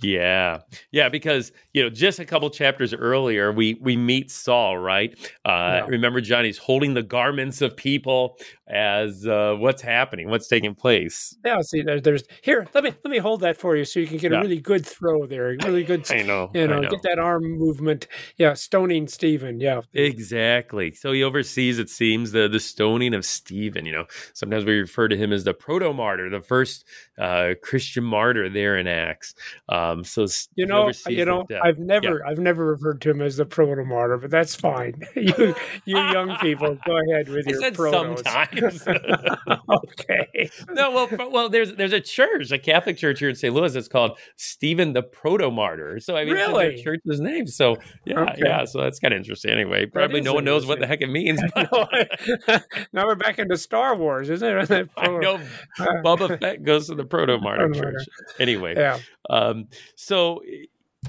Yeah, 0.00 0.60
yeah, 0.90 1.08
because 1.08 1.52
you 1.72 1.82
know, 1.82 1.90
just 1.90 2.18
a 2.18 2.24
couple 2.24 2.48
chapters 2.50 2.94
earlier, 2.94 3.52
we 3.52 3.74
we 3.80 3.96
meet 3.96 4.30
Saul, 4.30 4.78
right? 4.78 5.12
Uh, 5.44 5.48
yeah. 5.82 5.86
Remember, 5.88 6.20
Johnny's 6.20 6.58
holding 6.58 6.94
the 6.94 7.02
garments 7.02 7.60
of 7.62 7.76
people, 7.76 8.38
as 8.68 9.26
uh, 9.26 9.54
what's 9.58 9.82
happening, 9.82 10.28
what's 10.28 10.46
taking 10.48 10.74
place. 10.74 11.36
Yeah, 11.44 11.60
see, 11.62 11.82
there, 11.82 12.00
there's 12.00 12.22
here. 12.42 12.66
Let 12.74 12.84
me 12.84 12.90
let 13.04 13.10
me 13.10 13.18
hold 13.18 13.40
that 13.40 13.56
for 13.56 13.76
you, 13.76 13.84
so 13.84 13.98
you 14.00 14.06
can 14.06 14.18
get 14.18 14.32
Yeah. 14.32 14.38
a 14.38 14.42
really 14.42 14.60
good 14.60 14.84
throw 14.86 15.26
there, 15.26 15.56
really 15.64 15.84
good. 15.84 16.06
I 16.10 16.22
know, 16.22 16.50
You 16.54 16.64
I 16.64 16.66
know, 16.66 16.80
know. 16.80 16.90
get 16.90 17.02
that 17.02 17.18
arm 17.18 17.44
movement. 17.44 18.06
Yeah, 18.36 18.54
stoning 18.54 19.08
Stephen. 19.08 19.60
Yeah, 19.60 19.80
Exactly. 19.94 20.90
So 20.92 21.12
he 21.12 21.22
oversees, 21.22 21.78
it 21.78 21.88
seems, 21.88 22.32
the 22.32 22.48
the 22.48 22.60
stoning 22.60 23.14
of 23.14 23.24
Stephen. 23.24 23.86
You 23.86 23.92
know, 23.92 24.04
sometimes 24.34 24.64
we 24.64 24.78
refer 24.80 25.08
to 25.08 25.16
him 25.16 25.32
as 25.32 25.44
the 25.44 25.54
proto 25.54 25.92
martyr, 25.92 26.28
the 26.28 26.40
first 26.40 26.84
uh, 27.18 27.54
Christian 27.62 28.04
martyr 28.04 28.48
there 28.48 28.76
in 28.76 28.86
Acts. 28.86 29.34
Um, 29.68 30.04
so 30.04 30.26
You 30.56 30.66
know, 30.66 30.90
you 31.08 31.24
know. 31.24 31.46
I've 31.62 31.78
never, 31.78 32.26
I've 32.26 32.38
never 32.38 32.66
referred 32.66 33.00
to 33.02 33.10
him 33.10 33.22
as 33.22 33.36
the 33.36 33.46
proto 33.46 33.84
martyr, 33.84 34.18
but 34.18 34.30
that's 34.30 34.54
fine. 34.54 34.94
you, 35.16 35.54
you 35.84 35.96
young 35.96 36.36
people, 36.38 36.76
go 36.86 36.98
ahead 37.10 37.28
with 37.28 37.46
I 37.48 37.50
your 37.52 37.60
said 37.60 37.74
protos. 37.74 38.18
sometimes. 38.24 38.57
okay. 39.70 40.50
no, 40.70 40.90
well, 40.90 41.08
well, 41.30 41.48
there's 41.48 41.74
there's 41.74 41.92
a 41.92 42.00
church, 42.00 42.50
a 42.50 42.58
Catholic 42.58 42.96
church 42.96 43.18
here 43.20 43.28
in 43.28 43.34
St. 43.34 43.52
Louis. 43.54 43.74
It's 43.74 43.88
called 43.88 44.18
Stephen 44.36 44.92
the 44.92 45.02
Proto 45.02 45.50
Martyr. 45.50 46.00
So 46.00 46.16
I 46.16 46.24
mean, 46.24 46.36
it's 46.36 46.48
Really? 46.48 46.82
church's 46.82 47.20
name. 47.20 47.46
So 47.46 47.76
yeah, 48.04 48.20
Okay. 48.20 48.42
yeah. 48.44 48.64
So 48.64 48.80
that's 48.82 48.98
kind 48.98 49.14
of 49.14 49.18
interesting. 49.18 49.50
Anyway, 49.52 49.86
probably 49.86 50.20
no 50.20 50.34
one 50.34 50.44
knows 50.44 50.66
what 50.66 50.78
the 50.80 50.86
heck 50.86 51.00
it 51.02 51.10
means. 51.10 51.40
But 52.46 52.64
now 52.92 53.06
we're 53.06 53.14
back 53.14 53.38
into 53.38 53.56
Star 53.56 53.94
Wars, 53.96 54.30
isn't 54.30 54.70
it? 54.70 54.88
I 54.96 55.08
know 55.08 55.40
Bubba 56.04 56.38
Fett 56.38 56.62
goes 56.62 56.86
to 56.88 56.94
the 56.94 57.04
Proto 57.04 57.38
Martyr 57.38 57.66
Proto-martyr. 57.68 57.98
Church. 57.98 58.08
Anyway, 58.40 58.74
Yeah. 58.76 58.98
um, 59.30 59.66
so 59.96 60.40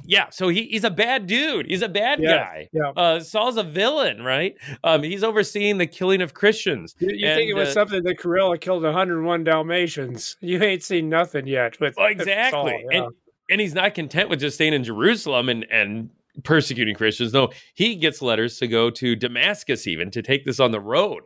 yeah, 0.05 0.29
so 0.31 0.47
he, 0.49 0.63
he's 0.67 0.83
a 0.83 0.89
bad 0.89 1.27
dude. 1.27 1.65
He's 1.67 1.81
a 1.81 1.89
bad 1.89 2.19
Yes, 2.21 2.35
guy. 2.35 2.69
yeah. 2.73 2.89
Uh, 2.95 3.19
Saul's 3.19 3.57
a 3.57 3.63
villain, 3.63 4.23
right? 4.23 4.55
Um, 4.83 5.03
he's 5.03 5.23
overseeing 5.23 5.77
the 5.77 5.87
killing 5.87 6.21
of 6.21 6.33
Christians. 6.33 6.95
You, 6.99 7.09
you 7.13 7.27
think 7.33 7.49
it 7.49 7.53
was 7.53 7.69
uh, 7.69 7.73
something 7.73 8.03
that 8.03 8.17
Cruella 8.19 8.59
killed 8.59 8.83
101 8.83 9.43
Dalmatians? 9.43 10.37
You 10.41 10.63
ain't 10.63 10.83
seen 10.83 11.09
nothing 11.09 11.47
yet 11.47 11.79
with 11.79 11.95
exactly. 11.99 12.49
Saul, 12.51 12.91
yeah. 12.91 13.03
And 13.03 13.13
and 13.51 13.61
he's 13.61 13.73
not 13.73 13.93
content 13.93 14.29
with 14.29 14.39
just 14.39 14.55
staying 14.55 14.73
in 14.73 14.83
Jerusalem 14.83 15.49
and 15.49 15.65
and 15.71 16.09
persecuting 16.43 16.95
Christians. 16.95 17.33
No, 17.33 17.49
he 17.73 17.95
gets 17.95 18.21
letters 18.21 18.57
to 18.59 18.67
go 18.67 18.89
to 18.91 19.15
Damascus 19.15 19.87
even 19.87 20.09
to 20.11 20.21
take 20.21 20.45
this 20.45 20.59
on 20.59 20.71
the 20.71 20.79
road. 20.79 21.23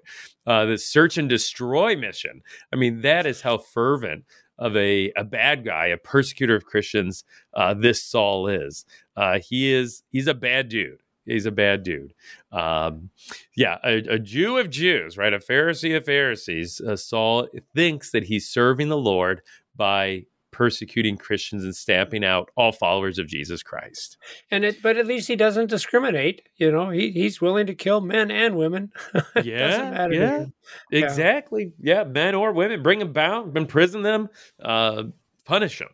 Uh 0.48 0.66
the 0.66 0.78
search 0.78 1.18
and 1.18 1.30
destroy 1.30 1.96
mission. 1.96 2.42
I 2.74 2.76
mean, 2.78 3.02
that 3.02 3.26
is 3.26 3.42
how 3.42 3.58
fervent 3.60 4.26
of 4.60 4.76
a, 4.76 5.12
a 5.16 5.24
bad 5.24 5.66
guy, 5.66 5.88
a 5.88 5.98
persecutor 5.98 6.56
of 6.56 6.66
Christians, 6.66 7.24
uh, 7.54 7.74
this 7.74 8.04
Saul 8.04 8.48
is. 8.48 8.86
Uh, 9.16 9.40
he 9.40 9.72
is 9.74 10.04
he's 10.10 10.28
a 10.28 10.34
bad 10.34 10.70
dude. 10.70 11.02
He's 11.26 11.46
a 11.46 11.52
bad 11.52 11.84
dude. 11.84 12.14
Um, 12.52 13.10
yeah, 13.56 13.78
a, 13.84 13.98
a 14.16 14.20
Jew 14.20 14.58
of 14.58 14.70
Jews, 14.70 15.18
right? 15.18 15.34
A 15.34 15.40
Pharisee 15.40 15.96
of 15.96 16.06
Pharisees. 16.06 16.82
Uh, 16.82 16.98
Saul 16.98 17.48
thinks 17.74 18.12
that 18.12 18.26
he's 18.26 18.50
serving 18.50 18.90
the 18.90 18.98
Lord 18.98 19.42
by 19.76 20.26
persecuting 20.54 21.18
Christians 21.18 21.64
and 21.64 21.76
stamping 21.76 22.24
out 22.24 22.50
all 22.56 22.72
followers 22.72 23.20
of 23.20 23.28
Jesus 23.28 23.62
Christ. 23.62 24.18
And 24.50 24.64
it, 24.64 24.82
but 24.82 24.96
at 24.96 25.08
least 25.08 25.28
he 25.28 25.36
doesn't 25.36 25.70
discriminate. 25.70 26.44
You 26.56 26.72
know, 26.72 26.90
he 26.90 27.12
he's 27.12 27.42
willing 27.42 27.68
to 27.68 27.76
kill 27.76 28.00
men 28.00 28.32
and 28.32 28.56
women. 28.56 28.92
Yeah, 29.44 29.68
doesn't 29.68 29.92
matter 29.92 30.14
yeah. 30.14 30.46
Exactly. 30.92 31.74
Yeah, 31.82 32.04
men 32.04 32.36
or 32.36 32.54
women, 32.54 32.84
bring 32.84 33.00
them 33.00 33.12
bound, 33.12 33.58
imprison 33.58 34.04
them, 34.04 34.30
uh, 34.64 35.04
punish 35.44 35.80
them. 35.80 35.90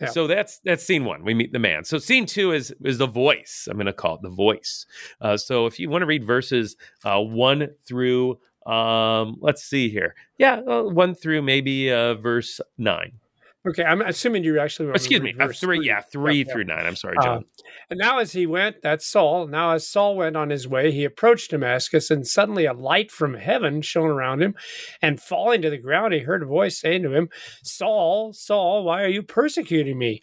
Yeah. 0.00 0.08
So 0.08 0.26
that's 0.26 0.58
that's 0.64 0.84
scene 0.84 1.04
one. 1.04 1.24
We 1.24 1.34
meet 1.34 1.52
the 1.52 1.58
man. 1.58 1.84
So 1.84 1.98
scene 1.98 2.26
two 2.26 2.52
is 2.52 2.74
is 2.84 2.98
the 2.98 3.06
voice. 3.06 3.68
I'm 3.70 3.76
going 3.76 3.86
to 3.86 3.92
call 3.92 4.16
it 4.16 4.22
the 4.22 4.30
voice. 4.30 4.86
Uh, 5.20 5.36
so 5.36 5.66
if 5.66 5.78
you 5.78 5.90
want 5.90 6.02
to 6.02 6.06
read 6.06 6.24
verses 6.24 6.76
uh, 7.04 7.20
one 7.20 7.68
through, 7.86 8.38
um, 8.66 9.36
let's 9.40 9.62
see 9.62 9.88
here, 9.88 10.14
yeah, 10.38 10.60
uh, 10.66 10.82
one 10.82 11.14
through 11.14 11.42
maybe 11.42 11.92
uh, 11.92 12.14
verse 12.14 12.60
nine. 12.78 13.19
Okay, 13.68 13.84
I'm 13.84 14.00
assuming 14.00 14.42
you 14.42 14.58
actually. 14.58 14.86
want 14.86 14.96
Excuse 14.96 15.20
me, 15.20 15.34
uh, 15.38 15.48
three, 15.48 15.86
yeah, 15.86 16.00
three 16.00 16.38
Yeah, 16.38 16.44
yeah. 16.46 16.52
through 16.52 16.64
nine. 16.64 16.86
I'm 16.86 16.96
sorry, 16.96 17.16
Uh, 17.18 17.22
John. 17.22 17.44
And 17.90 17.98
now, 17.98 18.18
as 18.18 18.32
he 18.32 18.46
went, 18.46 18.76
that's 18.82 19.06
Saul. 19.06 19.48
Now, 19.48 19.72
as 19.72 19.86
Saul 19.86 20.16
went 20.16 20.34
on 20.36 20.48
his 20.48 20.66
way, 20.66 20.90
he 20.92 21.04
approached 21.04 21.50
Damascus, 21.50 22.10
and 22.10 22.26
suddenly 22.26 22.64
a 22.64 22.72
light 22.72 23.10
from 23.10 23.34
heaven 23.34 23.82
shone 23.82 24.08
around 24.08 24.40
him. 24.42 24.54
And 25.02 25.20
falling 25.20 25.60
to 25.60 25.68
the 25.70 25.76
ground, 25.76 26.14
he 26.14 26.20
heard 26.20 26.42
a 26.42 26.46
voice 26.46 26.80
saying 26.80 27.02
to 27.02 27.12
him, 27.12 27.28
Saul, 27.62 28.32
Saul, 28.32 28.84
why 28.84 29.02
are 29.02 29.08
you 29.08 29.22
persecuting 29.22 29.98
me? 29.98 30.22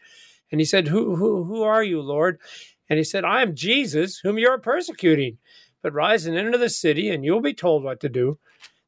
And 0.52 0.60
he 0.60 0.66
said, 0.66 0.88
Who, 0.88 1.16
who, 1.16 1.44
who 1.44 1.62
are 1.62 1.84
you, 1.84 2.02
Lord? 2.02 2.40
And 2.90 2.98
he 2.98 3.04
said, 3.04 3.24
I 3.24 3.44
am 3.44 3.54
Jesus, 3.54 4.20
whom 4.24 4.40
you 4.40 4.50
are 4.50 4.58
persecuting. 4.58 5.38
But 5.84 5.94
rise 5.94 6.26
and 6.26 6.36
enter 6.36 6.58
the 6.58 6.70
city, 6.70 7.10
and 7.12 7.24
you'll 7.24 7.42
be 7.42 7.54
told 7.54 7.84
what 7.84 8.00
to 8.00 8.10
do. 8.10 8.40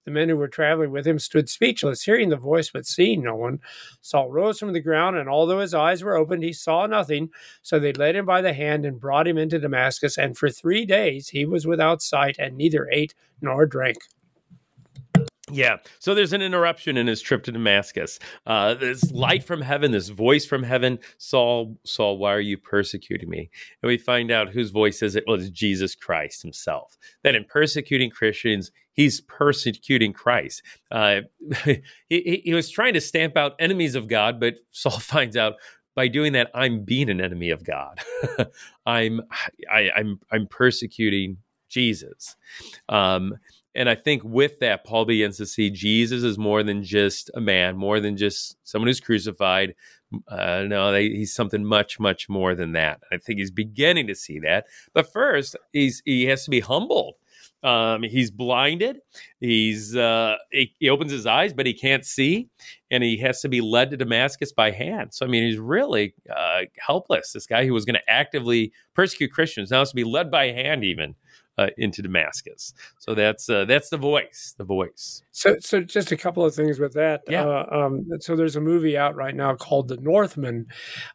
The 0.06 0.12
men 0.12 0.30
who 0.30 0.38
were 0.38 0.48
traveling 0.48 0.92
with 0.92 1.06
him 1.06 1.20
stood 1.20 1.50
speechless, 1.50 2.04
hearing 2.04 2.30
the 2.30 2.38
voice 2.38 2.72
but 2.72 2.86
seeing 2.86 3.24
no 3.24 3.36
one. 3.36 3.60
Saul 4.02 4.30
rose 4.30 4.60
from 4.60 4.74
the 4.74 4.80
ground, 4.80 5.18
and 5.18 5.30
although 5.30 5.60
his 5.60 5.74
eyes 5.74 6.04
were 6.04 6.16
opened, 6.16 6.44
he 6.44 6.54
saw 6.54 6.86
nothing. 6.86 7.30
So 7.62 7.80
they 7.80 7.94
led 7.94 8.16
him 8.16 8.26
by 8.26 8.42
the 8.42 8.54
hand 8.54 8.86
and 8.86 9.00
brought 9.00 9.28
him 9.28 9.38
into 9.38 9.60
Damascus. 9.60 10.18
And 10.18 10.38
for 10.38 10.50
three 10.50 10.86
days 10.86 11.30
he 11.30 11.46
was 11.46 11.68
without 11.68 12.02
sight 12.02 12.38
and 12.40 12.58
neither 12.58 12.90
ate 12.92 13.14
nor 13.42 13.66
drank. 13.66 13.98
Yeah. 15.52 15.78
So 16.00 16.14
there's 16.14 16.34
an 16.34 16.42
interruption 16.42 16.98
in 16.98 17.08
his 17.08 17.22
trip 17.22 17.44
to 17.44 17.52
Damascus. 17.52 18.20
Uh, 18.46 18.76
this 18.76 19.12
light 19.12 19.44
from 19.44 19.62
heaven, 19.62 19.92
this 19.92 20.10
voice 20.10 20.46
from 20.46 20.64
heaven, 20.64 21.00
Saul, 21.18 21.78
Saul, 21.84 22.18
why 22.18 22.34
are 22.34 22.40
you 22.40 22.58
persecuting 22.58 23.30
me? 23.30 23.50
And 23.82 23.88
we 23.88 23.98
find 23.98 24.32
out 24.32 24.50
whose 24.50 24.70
voice 24.70 25.02
is 25.02 25.16
it? 25.16 25.24
Well, 25.28 25.40
it's 25.40 25.50
Jesus 25.50 25.96
Christ 25.96 26.42
himself. 26.42 26.98
That 27.24 27.36
in 27.36 27.46
persecuting 27.46 28.12
Christians, 28.12 28.72
he's 29.00 29.22
persecuting 29.22 30.12
Christ. 30.12 30.62
Uh, 30.92 31.22
he, 32.10 32.42
he, 32.44 32.54
was 32.54 32.70
trying 32.70 32.94
to 32.96 33.02
stamp 33.02 33.38
out 33.38 33.56
enemies 33.58 33.96
of 33.96 34.10
God, 34.10 34.42
but 34.42 34.56
Saul 34.72 35.00
finds 35.00 35.38
out 35.38 35.54
by 35.96 36.10
doing 36.10 36.34
that, 36.34 36.52
I'm 36.54 36.84
being 36.84 37.10
an 37.10 37.22
enemy 37.22 37.50
of 37.50 37.64
God. 37.64 38.02
I'm, 38.86 39.22
I, 39.72 39.90
I'm, 39.96 40.20
I'm 40.32 40.48
persecuting 40.48 41.38
Jesus. 41.70 42.36
Um, 42.90 43.36
and 43.74 43.90
I 43.90 43.96
think 43.96 44.24
with 44.26 44.60
that, 44.60 44.84
Paul 44.84 45.06
begins 45.06 45.38
to 45.38 45.46
see 45.46 45.70
Jesus 45.70 46.24
is 46.24 46.38
more 46.38 46.62
than 46.62 46.84
just 46.84 47.32
a 47.34 47.40
man, 47.40 47.78
more 47.78 48.02
than 48.02 48.18
just 48.18 48.58
someone 48.66 48.88
who's 48.88 49.00
crucified. 49.00 49.76
Uh, 50.28 50.64
no, 50.68 50.92
they, 50.92 51.08
he's 51.08 51.34
something 51.34 51.64
much, 51.64 52.00
much 52.00 52.28
more 52.28 52.54
than 52.54 52.74
that. 52.74 53.00
I 53.14 53.18
think 53.18 53.40
he's 53.40 53.52
beginning 53.52 54.08
to 54.08 54.16
see 54.16 54.40
that. 54.40 54.66
But 54.94 55.12
first, 55.12 55.56
he's 55.72 56.02
he 56.04 56.26
has 56.26 56.44
to 56.46 56.50
be 56.50 56.60
humbled. 56.60 57.16
Um, 57.62 58.04
he's 58.04 58.32
blinded. 58.32 59.00
He's 59.40 59.96
uh, 59.96 60.38
he, 60.52 60.74
he 60.80 60.90
opens 60.90 61.12
his 61.12 61.26
eyes, 61.26 61.54
but 61.54 61.66
he 61.66 61.74
can't 61.74 62.06
see, 62.06 62.50
and 62.90 63.04
he 63.04 63.18
has 63.18 63.42
to 63.42 63.50
be 63.50 63.60
led 63.62 63.90
to 63.92 63.98
Damascus 63.98 64.52
by 64.52 64.72
hand. 64.72 65.14
So 65.14 65.26
I 65.26 65.30
mean, 65.30 65.44
he's 65.44 65.60
really 65.60 66.14
uh, 66.34 66.62
helpless. 66.78 67.34
This 67.34 67.46
guy 67.46 67.66
who 67.66 67.74
was 67.74 67.86
going 67.86 67.96
to 67.96 68.10
actively 68.10 68.72
persecute 68.94 69.32
Christians 69.32 69.72
now 69.72 69.80
has 69.80 69.90
to 69.90 69.96
be 69.96 70.06
led 70.06 70.32
by 70.32 70.52
hand, 70.52 70.84
even 70.86 71.16
uh, 71.60 71.68
into 71.78 72.02
Damascus. 72.02 72.74
So 73.00 73.14
that's 73.16 73.50
uh, 73.50 73.66
that's 73.66 73.90
the 73.90 73.98
voice, 73.98 74.56
the 74.58 74.64
voice. 74.64 75.24
So, 75.32 75.56
so 75.62 75.82
just 75.82 76.12
a 76.12 76.18
couple 76.18 76.44
of 76.46 76.54
things 76.54 76.80
with 76.80 76.94
that. 76.94 77.22
Yeah. 77.30 77.46
Uh, 77.46 77.66
um, 77.72 78.08
so 78.20 78.36
there's 78.36 78.56
a 78.58 78.62
movie 78.62 78.98
out 78.98 79.16
right 79.16 79.36
now 79.36 79.56
called 79.56 79.88
The 79.88 79.98
Northman, 79.98 80.66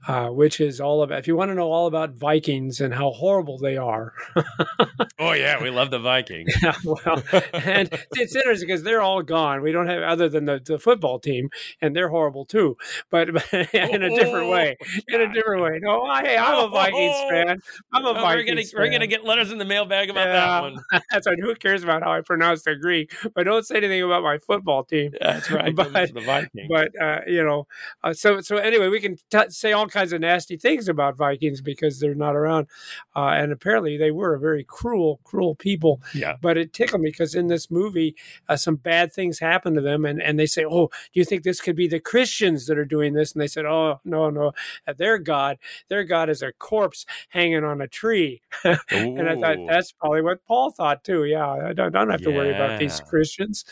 uh, 0.09 0.29
which 0.29 0.61
is 0.61 0.81
all 0.81 1.03
about. 1.03 1.19
If 1.19 1.27
you 1.27 1.37
want 1.37 1.51
to 1.51 1.55
know 1.55 1.71
all 1.71 1.87
about 1.87 2.15
Vikings 2.15 2.81
and 2.81 2.95
how 2.95 3.11
horrible 3.11 3.59
they 3.59 3.77
are, 3.77 4.13
Oh 5.19 5.33
yeah, 5.33 5.63
we 5.63 5.71
love 5.71 5.91
the 5.91 5.99
Vikings. 5.99 6.51
Yeah, 6.63 6.75
well, 6.85 7.23
and 7.53 7.89
it's 8.17 8.35
interesting 8.35 8.67
because 8.69 8.83
they're 8.83 9.03
all 9.03 9.23
gone. 9.23 9.61
We 9.61 9.73
don't 9.73 9.87
have 9.89 10.03
other 10.03 10.29
than 10.31 10.47
the, 10.47 10.61
the 10.65 10.79
football 10.79 11.19
team, 11.19 11.51
and 11.83 11.95
they're 11.95 12.09
horrible 12.09 12.47
too, 12.47 12.77
but, 13.11 13.33
but 13.33 13.45
in 13.75 14.03
a 14.03 14.09
different 14.11 14.49
way. 14.49 14.77
In 15.09 15.21
a 15.21 15.33
different 15.33 15.63
way. 15.63 15.79
No, 15.83 16.03
I, 16.05 16.23
hey, 16.25 16.37
I'm 16.37 16.65
a 16.65 16.69
Vikings 16.69 17.17
fan. 17.31 17.61
I'm 17.93 18.05
a 18.07 18.11
Oh, 18.17 18.25
we're 18.25 18.45
gonna 18.45 18.63
fan. 18.63 18.81
we're 18.81 18.91
gonna 18.91 19.07
get 19.07 19.25
letters 19.25 19.51
in 19.53 19.59
the 19.59 19.65
mailbag 19.65 20.09
about 20.11 20.29
Yeah. 20.29 20.33
That 20.35 20.61
one. 20.62 20.76
That's 21.11 21.26
right. 21.26 21.38
Who 21.41 21.55
cares 21.55 21.83
about 21.83 22.03
how 22.03 22.12
I 22.12 22.21
pronounce 22.21 22.62
the 22.62 22.75
Greek? 22.76 23.14
But 23.35 23.45
don't 23.45 23.67
say 23.67 23.76
anything 23.76 24.03
about 24.03 24.23
my 24.23 24.38
football 24.38 24.85
team. 24.85 25.12
That's 25.21 25.50
right. 25.50 25.75
But- 25.76 25.93
the 25.93 26.21
Vikings. 26.21 26.69
But 26.69 26.91
uh, 27.00 27.21
you 27.26 27.43
know, 27.45 27.67
uh, 28.03 28.12
so 28.12 28.41
so 28.41 28.57
anyway, 28.57 28.88
we 28.88 29.00
can 29.00 29.17
t- 29.31 29.50
say 29.50 29.73
all 29.73 29.87
kinds 29.87 30.12
of 30.12 30.21
nasty 30.21 30.57
things 30.57 30.88
about 30.88 31.17
Vikings 31.17 31.61
because 31.61 32.00
they're 32.00 32.14
not 32.14 32.37
around, 32.37 32.67
uh, 33.17 33.29
and 33.29 33.53
apparently 33.53 33.97
they 33.97 34.11
were 34.11 34.35
a 34.35 34.38
very 34.41 34.64
cruel, 34.64 35.21
cruel 35.25 35.55
people. 35.55 36.00
yeah. 36.14 36.37
But 36.41 36.57
it 36.59 36.73
tickled 36.73 37.00
me 37.03 37.11
because 37.11 37.35
in 37.35 37.47
this 37.49 37.71
movie, 37.71 38.14
uh, 38.49 38.57
some 38.57 38.76
bad 38.76 39.12
things 39.12 39.38
happen 39.38 39.75
to 39.75 39.81
them, 39.81 40.05
and, 40.05 40.21
and 40.23 40.38
they 40.38 40.47
say, 40.47 40.64
"Oh, 40.64 40.87
do 40.88 41.21
you 41.21 41.25
think 41.25 41.43
this 41.43 41.61
could 41.61 41.76
be 41.76 41.88
the 41.88 42.00
Christians 42.00 42.67
that 42.67 42.79
are 42.79 42.85
doing 42.85 43.14
this?" 43.14 43.33
And 43.33 43.41
they 43.43 43.47
said, 43.49 43.64
"Oh, 43.67 44.00
no, 44.05 44.31
no, 44.31 44.53
Uh, 44.87 44.93
their 44.93 45.19
God, 45.19 45.59
their 45.88 46.05
God 46.05 46.29
is 46.29 46.43
a 46.43 46.53
corpse 46.53 47.07
hanging 47.31 47.64
on 47.64 47.81
a 47.81 47.88
tree." 47.88 48.43
and 48.64 49.29
I 49.29 49.35
thought 49.41 49.59
that's 49.69 49.93
probably 49.93 50.13
probably 50.14 50.30
what 50.30 50.47
Paul 50.47 50.71
thought 50.71 51.04
too. 51.04 51.25
Yeah, 51.25 51.49
I 51.49 51.73
don't, 51.73 51.92
don't 51.92 52.11
have 52.11 52.23
to 52.23 52.30
worry 52.30 52.54
about 52.54 52.78
these 52.78 53.00
Christians. 53.00 53.64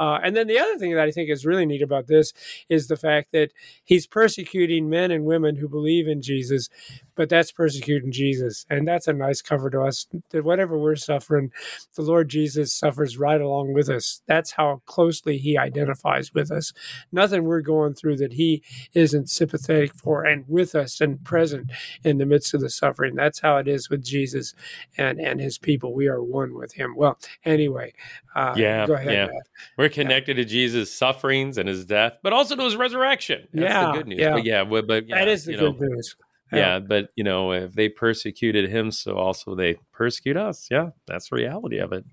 Uh, 0.00 0.18
and 0.22 0.34
then 0.36 0.46
the 0.46 0.58
other 0.58 0.76
thing 0.78 0.94
that 0.94 1.04
I 1.04 1.10
think 1.10 1.30
is 1.30 1.46
really 1.46 1.66
neat 1.66 1.82
about 1.82 2.06
this 2.06 2.32
is 2.68 2.88
the 2.88 2.96
fact 2.96 3.32
that 3.32 3.52
he's 3.84 4.06
persecuting 4.06 4.90
men 4.90 5.10
and 5.10 5.24
women 5.24 5.56
who 5.56 5.68
believe 5.68 6.08
in 6.08 6.20
Jesus, 6.22 6.68
but 7.14 7.28
that's 7.28 7.52
persecuting 7.52 8.10
Jesus, 8.10 8.66
and 8.68 8.88
that's 8.88 9.06
a 9.06 9.12
nice 9.12 9.40
cover 9.40 9.70
to 9.70 9.82
us. 9.82 10.06
That 10.30 10.44
whatever 10.44 10.76
we're 10.76 10.96
suffering, 10.96 11.52
the 11.94 12.02
Lord 12.02 12.28
Jesus 12.28 12.72
suffers 12.72 13.16
right 13.16 13.40
along 13.40 13.72
with 13.72 13.88
us. 13.88 14.22
That's 14.26 14.52
how 14.52 14.82
closely 14.86 15.38
He 15.38 15.56
identifies 15.56 16.34
with 16.34 16.50
us. 16.50 16.72
Nothing 17.12 17.44
we're 17.44 17.60
going 17.60 17.94
through 17.94 18.16
that 18.16 18.32
He 18.32 18.62
isn't 18.94 19.30
sympathetic 19.30 19.94
for 19.94 20.24
and 20.24 20.44
with 20.48 20.74
us 20.74 21.00
and 21.00 21.22
present 21.24 21.70
in 22.02 22.18
the 22.18 22.26
midst 22.26 22.52
of 22.54 22.60
the 22.60 22.70
suffering. 22.70 23.14
That's 23.14 23.40
how 23.40 23.58
it 23.58 23.68
is 23.68 23.88
with 23.88 24.02
Jesus 24.04 24.54
and 24.98 25.20
and 25.20 25.40
His 25.40 25.58
people. 25.58 25.83
We 25.90 26.08
are 26.08 26.22
one 26.22 26.54
with 26.54 26.72
Him. 26.72 26.94
Well, 26.96 27.18
anyway, 27.44 27.92
uh, 28.34 28.54
Yeah, 28.56 28.86
go 28.86 28.94
ahead. 28.94 29.12
yeah. 29.12 29.26
Matt. 29.26 29.46
We're 29.76 29.88
connected 29.88 30.34
to 30.34 30.44
Jesus' 30.44 30.92
sufferings 30.92 31.58
and 31.58 31.68
his 31.68 31.84
death, 31.84 32.18
but 32.22 32.32
also 32.32 32.56
to 32.56 32.62
his 32.62 32.76
resurrection. 32.76 33.48
That's 33.52 33.72
Yeah, 33.72 33.86
the 33.86 33.92
good 33.98 34.06
news. 34.08 34.20
yeah. 34.20 34.32
But 34.34 34.44
yeah, 34.44 34.64
but, 34.64 34.86
but 34.86 35.08
yeah, 35.08 35.18
that 35.18 35.28
is 35.28 35.44
the 35.44 35.52
you 35.52 35.58
know, 35.58 35.72
good 35.72 35.90
news. 35.90 36.16
yeah, 36.52 36.78
but 36.78 37.10
you 37.16 37.24
know, 37.24 37.52
if 37.52 37.72
they 37.74 37.88
persecuted 37.88 38.70
him, 38.70 38.90
so 38.90 39.16
also 39.16 39.54
they 39.54 39.76
persecute 39.92 40.36
us. 40.36 40.68
Yeah, 40.70 40.90
that's 41.06 41.30
the 41.30 41.36
reality 41.36 41.78
of 41.78 41.92
it. 41.92 42.04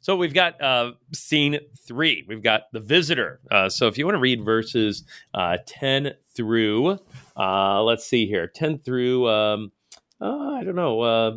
So 0.00 0.16
we've 0.16 0.34
got 0.34 0.60
uh, 0.60 0.92
scene 1.12 1.58
three. 1.86 2.24
We've 2.28 2.42
got 2.42 2.70
the 2.72 2.80
visitor. 2.80 3.40
Uh, 3.50 3.68
so 3.68 3.88
if 3.88 3.98
you 3.98 4.04
want 4.04 4.14
to 4.14 4.20
read 4.20 4.44
verses 4.44 5.02
uh, 5.34 5.58
ten 5.66 6.14
through, 6.34 6.98
uh, 7.36 7.82
let's 7.82 8.06
see 8.06 8.26
here, 8.26 8.46
ten 8.46 8.78
through. 8.78 9.28
Um, 9.28 9.72
uh, 10.20 10.50
I 10.52 10.62
don't 10.64 10.76
know. 10.76 11.00
Uh, 11.00 11.36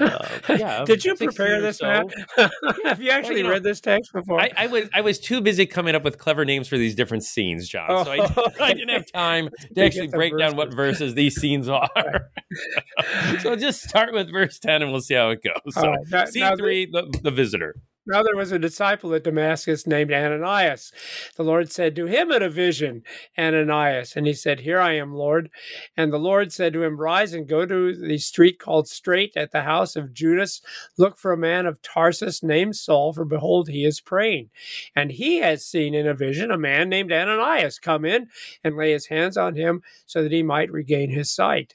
uh, 0.00 0.26
yeah, 0.50 0.84
Did 0.84 1.04
you 1.04 1.14
prepare 1.14 1.60
this, 1.60 1.78
so. 1.78 1.86
Matt? 1.86 2.06
Have 2.84 3.00
you 3.02 3.10
actually 3.10 3.38
you 3.38 3.42
know, 3.44 3.50
read 3.50 3.62
this 3.62 3.80
text 3.80 4.12
before? 4.12 4.40
I, 4.40 4.50
I 4.56 4.66
was 4.66 4.88
I 4.94 5.00
was 5.00 5.18
too 5.18 5.40
busy 5.40 5.66
coming 5.66 5.94
up 5.94 6.04
with 6.04 6.18
clever 6.18 6.44
names 6.44 6.68
for 6.68 6.78
these 6.78 6.94
different 6.94 7.24
scenes, 7.24 7.68
John. 7.68 8.04
So 8.04 8.12
I, 8.12 8.18
Oh, 8.36 8.48
I 8.60 8.72
didn't 8.74 8.90
have 8.90 9.10
time 9.12 9.48
to 9.74 9.84
actually 9.84 10.08
break 10.08 10.36
down 10.38 10.56
what 10.56 10.72
verses. 10.72 11.14
these 11.14 11.34
scenes 11.40 11.68
are. 11.68 11.88
so 13.40 13.56
just 13.56 13.82
start 13.88 14.12
with 14.12 14.30
verse 14.32 14.58
ten, 14.58 14.82
and 14.82 14.90
we'll 14.92 15.00
see 15.00 15.14
how 15.14 15.30
it 15.30 15.40
goes. 15.42 15.74
So 15.74 15.82
right, 15.88 15.98
now- 16.10 16.24
scene 16.26 16.42
now 16.42 16.56
three, 16.56 16.86
the, 16.86 17.18
the 17.22 17.30
visitor. 17.30 17.74
Now 18.08 18.22
there 18.22 18.36
was 18.36 18.52
a 18.52 18.58
disciple 18.58 19.14
at 19.14 19.24
Damascus 19.24 19.86
named 19.86 20.10
Ananias. 20.10 20.92
The 21.36 21.42
Lord 21.42 21.70
said 21.70 21.94
to 21.96 22.06
him 22.06 22.32
in 22.32 22.42
a 22.42 22.48
vision, 22.48 23.02
Ananias, 23.38 24.16
and 24.16 24.26
he 24.26 24.32
said, 24.32 24.60
Here 24.60 24.80
I 24.80 24.94
am, 24.94 25.14
Lord. 25.14 25.50
And 25.94 26.10
the 26.10 26.18
Lord 26.18 26.50
said 26.50 26.72
to 26.72 26.82
him, 26.82 26.98
Rise 26.98 27.34
and 27.34 27.46
go 27.46 27.66
to 27.66 27.94
the 27.94 28.16
street 28.16 28.58
called 28.58 28.88
Straight 28.88 29.36
at 29.36 29.52
the 29.52 29.64
house 29.64 29.94
of 29.94 30.14
Judas. 30.14 30.62
Look 30.96 31.18
for 31.18 31.32
a 31.32 31.36
man 31.36 31.66
of 31.66 31.82
Tarsus 31.82 32.42
named 32.42 32.76
Saul, 32.76 33.12
for 33.12 33.26
behold, 33.26 33.68
he 33.68 33.84
is 33.84 34.00
praying. 34.00 34.48
And 34.96 35.12
he 35.12 35.40
has 35.40 35.66
seen 35.66 35.92
in 35.92 36.08
a 36.08 36.14
vision 36.14 36.50
a 36.50 36.56
man 36.56 36.88
named 36.88 37.12
Ananias 37.12 37.78
come 37.78 38.06
in 38.06 38.28
and 38.64 38.74
lay 38.74 38.92
his 38.92 39.08
hands 39.08 39.36
on 39.36 39.54
him 39.54 39.82
so 40.06 40.22
that 40.22 40.32
he 40.32 40.42
might 40.42 40.72
regain 40.72 41.10
his 41.10 41.30
sight. 41.30 41.74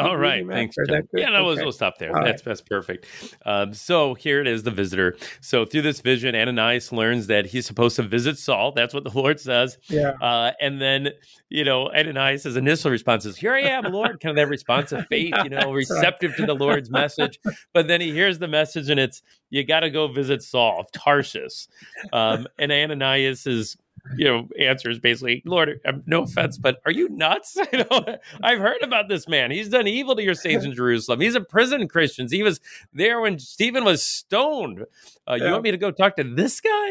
All 0.00 0.16
right, 0.16 0.46
thanks. 0.46 0.76
Is 0.78 0.88
John. 0.88 0.96
that 0.96 1.10
good? 1.10 1.20
Yeah, 1.20 1.28
no, 1.30 1.44
we'll, 1.44 1.54
Okay. 1.54 1.62
we'll 1.62 1.72
stop 1.72 1.98
there. 1.98 2.16
All 2.16 2.24
That's 2.24 2.42
that's 2.42 2.60
perfect. 2.60 3.06
Um, 3.44 3.72
so 3.74 4.14
here 4.14 4.40
it 4.40 4.46
is, 4.46 4.62
the 4.62 4.70
visitor. 4.70 5.16
So 5.40 5.64
through 5.64 5.82
this 5.82 6.00
vision, 6.00 6.34
Ananias 6.34 6.92
learns 6.92 7.26
that 7.28 7.46
he's 7.46 7.66
supposed 7.66 7.96
to 7.96 8.02
visit 8.02 8.38
Saul. 8.38 8.72
That's 8.72 8.94
what 8.94 9.04
the 9.04 9.10
Lord 9.14 9.38
says. 9.40 9.78
Yeah. 9.88 10.12
Uh, 10.20 10.52
and 10.60 10.80
then, 10.80 11.10
you 11.48 11.64
know, 11.64 11.90
Ananias' 11.90 12.44
his 12.44 12.56
initial 12.56 12.90
response 12.90 13.24
is, 13.26 13.36
Here 13.36 13.54
I 13.54 13.60
am, 13.62 13.84
Lord. 13.84 14.20
Kind 14.20 14.30
of 14.30 14.36
that 14.36 14.48
response 14.48 14.92
of 14.92 15.06
faith, 15.08 15.34
you 15.44 15.50
know, 15.50 15.72
receptive 15.72 16.34
to 16.36 16.46
the 16.46 16.54
Lord's 16.54 16.90
message. 16.90 17.38
But 17.74 17.88
then 17.88 18.00
he 18.00 18.12
hears 18.12 18.38
the 18.38 18.48
message 18.48 18.88
and 18.90 18.98
it's, 19.00 19.22
You 19.50 19.64
got 19.64 19.80
to 19.80 19.90
go 19.90 20.08
visit 20.08 20.42
Saul 20.42 20.80
of 20.80 20.92
Tarsus. 20.92 21.68
Um, 22.12 22.46
and 22.58 22.72
Ananias 22.72 23.46
is, 23.46 23.76
you 24.16 24.24
know, 24.24 24.48
answers 24.58 24.98
basically, 24.98 25.42
Lord, 25.44 25.80
um, 25.86 26.02
no 26.06 26.22
offense, 26.22 26.58
but 26.58 26.80
are 26.84 26.92
you 26.92 27.08
nuts? 27.08 27.56
You 27.72 27.84
know, 27.90 28.04
I've 28.42 28.58
heard 28.58 28.82
about 28.82 29.08
this 29.08 29.28
man. 29.28 29.50
He's 29.50 29.68
done 29.68 29.86
evil 29.86 30.16
to 30.16 30.22
your 30.22 30.34
saints 30.34 30.64
in 30.64 30.74
Jerusalem. 30.74 31.20
He's 31.20 31.34
a 31.34 31.40
prison 31.40 31.86
Christians. 31.88 32.32
He 32.32 32.42
was 32.42 32.60
there 32.92 33.20
when 33.20 33.38
Stephen 33.38 33.84
was 33.84 34.02
stoned. 34.02 34.84
Uh, 35.28 35.34
You 35.34 35.44
Yeah. 35.44 35.52
want 35.52 35.62
me 35.64 35.70
to 35.70 35.76
go 35.78 35.90
talk 35.90 36.16
to 36.16 36.24
this 36.24 36.60
guy? 36.60 36.90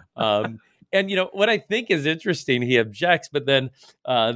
um, 0.16 0.60
and 0.92 1.10
you 1.10 1.16
know 1.16 1.30
what 1.32 1.48
I 1.48 1.58
think 1.58 1.90
is 1.90 2.06
interesting. 2.06 2.62
He 2.62 2.76
objects, 2.78 3.28
but 3.32 3.46
then 3.46 3.70
uh, 4.04 4.34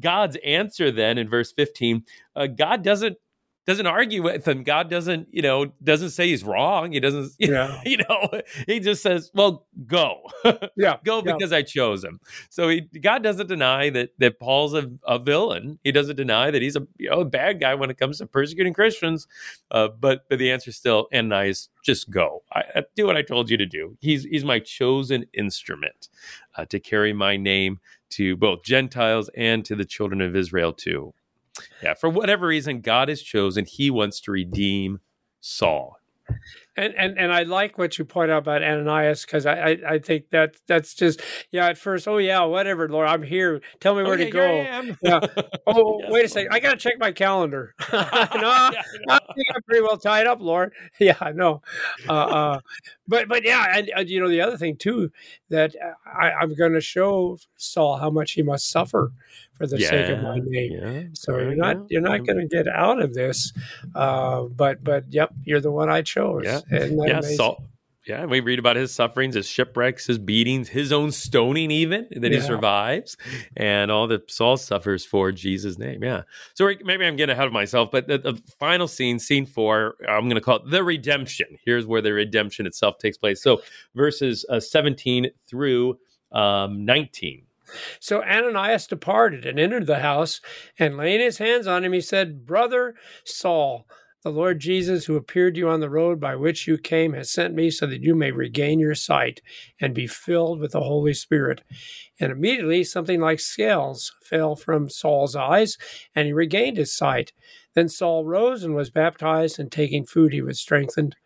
God's 0.00 0.36
answer 0.44 0.90
then 0.90 1.18
in 1.18 1.28
verse 1.28 1.52
fifteen, 1.52 2.04
uh, 2.36 2.46
God 2.46 2.82
doesn't 2.82 3.18
doesn't 3.66 3.86
argue 3.86 4.22
with 4.22 4.48
him. 4.48 4.62
God 4.64 4.88
doesn't 4.90 5.28
you 5.30 5.42
know 5.42 5.66
doesn't 5.82 6.10
say 6.10 6.28
he's 6.28 6.42
wrong. 6.42 6.92
He 6.92 7.00
doesn't 7.00 7.32
you, 7.38 7.52
Yeah. 7.52 7.80
you 7.84 7.98
know 7.98 8.28
he 8.66 8.80
just 8.80 9.02
says, 9.02 9.30
"Well, 9.34 9.66
go." 9.86 10.22
Yeah. 10.76 10.96
go 11.04 11.16
yeah. 11.24 11.32
because 11.34 11.52
I 11.52 11.62
chose 11.62 12.02
him. 12.02 12.20
So 12.48 12.68
he, 12.68 12.80
God 12.80 13.22
doesn't 13.22 13.48
deny 13.48 13.90
that 13.90 14.10
that 14.18 14.40
Paul's 14.40 14.74
a, 14.74 14.90
a 15.06 15.18
villain. 15.18 15.78
He 15.84 15.92
doesn't 15.92 16.16
deny 16.16 16.50
that 16.50 16.62
he's 16.62 16.76
a 16.76 16.86
you 16.98 17.10
know 17.10 17.20
a 17.20 17.24
bad 17.24 17.60
guy 17.60 17.74
when 17.74 17.90
it 17.90 17.98
comes 17.98 18.18
to 18.18 18.26
persecuting 18.26 18.72
Christians. 18.72 19.26
Uh, 19.70 19.88
but 19.88 20.24
but 20.28 20.38
the 20.38 20.50
answer 20.50 20.70
is 20.70 20.76
still 20.76 21.08
Ananias, 21.14 21.68
just 21.84 22.10
go. 22.10 22.42
I, 22.52 22.62
I- 22.76 22.84
do 22.96 23.06
what 23.06 23.16
I 23.16 23.22
told 23.22 23.50
you 23.50 23.56
to 23.58 23.66
do. 23.66 23.96
He's 24.00 24.24
he's 24.24 24.44
my 24.44 24.58
chosen 24.58 25.26
instrument 25.34 26.08
uh, 26.56 26.64
to 26.66 26.80
carry 26.80 27.12
my 27.12 27.36
name 27.36 27.78
to 28.10 28.36
both 28.36 28.62
Gentiles 28.64 29.30
and 29.36 29.64
to 29.66 29.76
the 29.76 29.84
children 29.84 30.20
of 30.20 30.34
Israel 30.34 30.72
too. 30.72 31.12
Yeah, 31.82 31.94
for 31.94 32.08
whatever 32.08 32.46
reason, 32.46 32.80
God 32.80 33.08
has 33.08 33.22
chosen. 33.22 33.64
He 33.64 33.90
wants 33.90 34.20
to 34.22 34.30
redeem 34.30 35.00
Saul. 35.40 35.98
And 36.80 36.94
and 36.96 37.18
and 37.18 37.30
I 37.30 37.42
like 37.42 37.76
what 37.76 37.98
you 37.98 38.06
point 38.06 38.30
out 38.30 38.38
about 38.38 38.62
Ananias 38.62 39.26
because 39.26 39.44
I, 39.44 39.52
I 39.52 39.78
I 39.86 39.98
think 39.98 40.30
that 40.30 40.56
that's 40.66 40.94
just 40.94 41.20
yeah 41.50 41.66
at 41.66 41.76
first 41.76 42.08
oh 42.08 42.16
yeah 42.16 42.42
whatever 42.44 42.88
Lord 42.88 43.06
I'm 43.06 43.22
here. 43.22 43.60
Tell 43.80 43.94
me 43.94 44.02
where 44.02 44.14
Okay, 44.14 44.24
to 44.26 44.30
go. 44.30 44.92
Yeah. 45.02 45.20
Oh 45.66 46.00
Yes, 46.00 46.10
wait 46.10 46.24
a 46.24 46.28
second 46.28 46.52
I 46.52 46.60
gotta 46.60 46.78
check 46.78 46.94
my 46.98 47.12
calendar. 47.12 47.74
No 47.92 47.98
Yeah, 47.98 48.82
I 49.10 49.18
think 49.18 49.46
I'm 49.54 49.62
pretty 49.66 49.82
well 49.82 49.98
tied 49.98 50.26
up 50.26 50.40
Lord. 50.40 50.72
Yeah 50.98 51.16
I 51.20 51.32
know. 51.32 51.60
Uh, 52.08 52.12
uh, 52.12 52.60
but 53.06 53.28
but 53.28 53.44
yeah 53.44 53.76
and, 53.76 53.90
and 53.94 54.08
you 54.08 54.18
know 54.20 54.28
the 54.28 54.40
other 54.40 54.56
thing 54.56 54.76
too 54.76 55.10
that 55.50 55.74
I, 56.06 56.30
I'm 56.30 56.54
going 56.54 56.72
to 56.72 56.80
show 56.80 57.38
Saul 57.56 57.98
how 57.98 58.08
much 58.08 58.32
he 58.32 58.42
must 58.42 58.70
suffer 58.70 59.12
for 59.60 59.66
the 59.66 59.78
sake 59.78 60.08
of 60.08 60.22
my 60.22 60.38
name. 60.42 60.72
yeah, 60.72 61.02
so 61.12 61.36
you're 61.36 61.54
not 61.54 61.76
you're 61.90 62.00
not 62.00 62.24
going 62.24 62.38
to 62.38 62.46
get 62.46 62.66
out 62.66 63.02
of 63.02 63.12
this, 63.12 63.52
uh, 63.94 64.44
but 64.44 64.82
but 64.82 65.04
yep, 65.10 65.34
you're 65.44 65.60
the 65.60 65.70
one 65.70 65.90
I 65.90 66.00
chose. 66.00 66.42
Yeah. 66.44 66.60
Yeah, 66.70 66.84
amazing? 66.84 67.36
Saul. 67.36 67.64
Yeah, 68.06 68.24
we 68.24 68.40
read 68.40 68.58
about 68.58 68.76
his 68.76 68.92
sufferings, 68.92 69.34
his 69.34 69.46
shipwrecks, 69.46 70.06
his 70.06 70.18
beatings, 70.18 70.70
his 70.70 70.90
own 70.90 71.12
stoning, 71.12 71.70
even 71.70 72.08
that 72.16 72.32
he 72.32 72.40
survives, 72.40 73.16
and 73.56 73.90
all 73.90 74.06
that 74.08 74.30
Saul 74.30 74.56
suffers 74.56 75.04
for 75.04 75.30
Jesus' 75.30 75.78
name. 75.78 76.02
Yeah. 76.02 76.22
So 76.54 76.72
maybe 76.82 77.04
I'm 77.04 77.16
getting 77.16 77.34
ahead 77.34 77.46
of 77.46 77.52
myself, 77.52 77.90
but 77.90 78.08
the, 78.08 78.16
the 78.18 78.42
final 78.58 78.88
scene, 78.88 79.18
scene 79.18 79.44
four, 79.44 79.96
I'm 80.08 80.24
going 80.24 80.36
to 80.36 80.40
call 80.40 80.56
it 80.56 80.70
the 80.70 80.82
redemption. 80.82 81.58
Here's 81.64 81.86
where 81.86 82.00
the 82.00 82.14
redemption 82.14 82.66
itself 82.66 82.98
takes 82.98 83.18
place. 83.18 83.42
So 83.42 83.60
verses 83.94 84.46
uh, 84.48 84.60
17 84.60 85.30
through 85.46 85.98
um, 86.32 86.86
19. 86.86 87.42
So 88.00 88.22
Ananias 88.22 88.86
departed 88.86 89.44
and 89.46 89.60
entered 89.60 89.86
the 89.86 90.00
house, 90.00 90.40
and 90.78 90.96
laying 90.96 91.20
his 91.20 91.38
hands 91.38 91.66
on 91.66 91.84
him, 91.84 91.92
he 91.92 92.00
said, 92.00 92.44
"Brother 92.44 92.96
Saul." 93.24 93.86
The 94.22 94.30
Lord 94.30 94.58
Jesus, 94.60 95.06
who 95.06 95.16
appeared 95.16 95.54
to 95.54 95.60
you 95.60 95.68
on 95.70 95.80
the 95.80 95.88
road 95.88 96.20
by 96.20 96.36
which 96.36 96.68
you 96.68 96.76
came, 96.76 97.14
has 97.14 97.30
sent 97.30 97.54
me 97.54 97.70
so 97.70 97.86
that 97.86 98.02
you 98.02 98.14
may 98.14 98.32
regain 98.32 98.78
your 98.78 98.94
sight 98.94 99.40
and 99.80 99.94
be 99.94 100.06
filled 100.06 100.60
with 100.60 100.72
the 100.72 100.82
Holy 100.82 101.14
Spirit. 101.14 101.62
And 102.20 102.30
immediately 102.30 102.84
something 102.84 103.18
like 103.18 103.40
scales 103.40 104.12
fell 104.22 104.56
from 104.56 104.90
Saul's 104.90 105.34
eyes, 105.34 105.78
and 106.14 106.26
he 106.26 106.34
regained 106.34 106.76
his 106.76 106.94
sight. 106.94 107.32
Then 107.74 107.88
Saul 107.88 108.26
rose 108.26 108.62
and 108.62 108.74
was 108.74 108.90
baptized, 108.90 109.58
and 109.58 109.72
taking 109.72 110.04
food, 110.04 110.34
he 110.34 110.42
was 110.42 110.60
strengthened. 110.60 111.16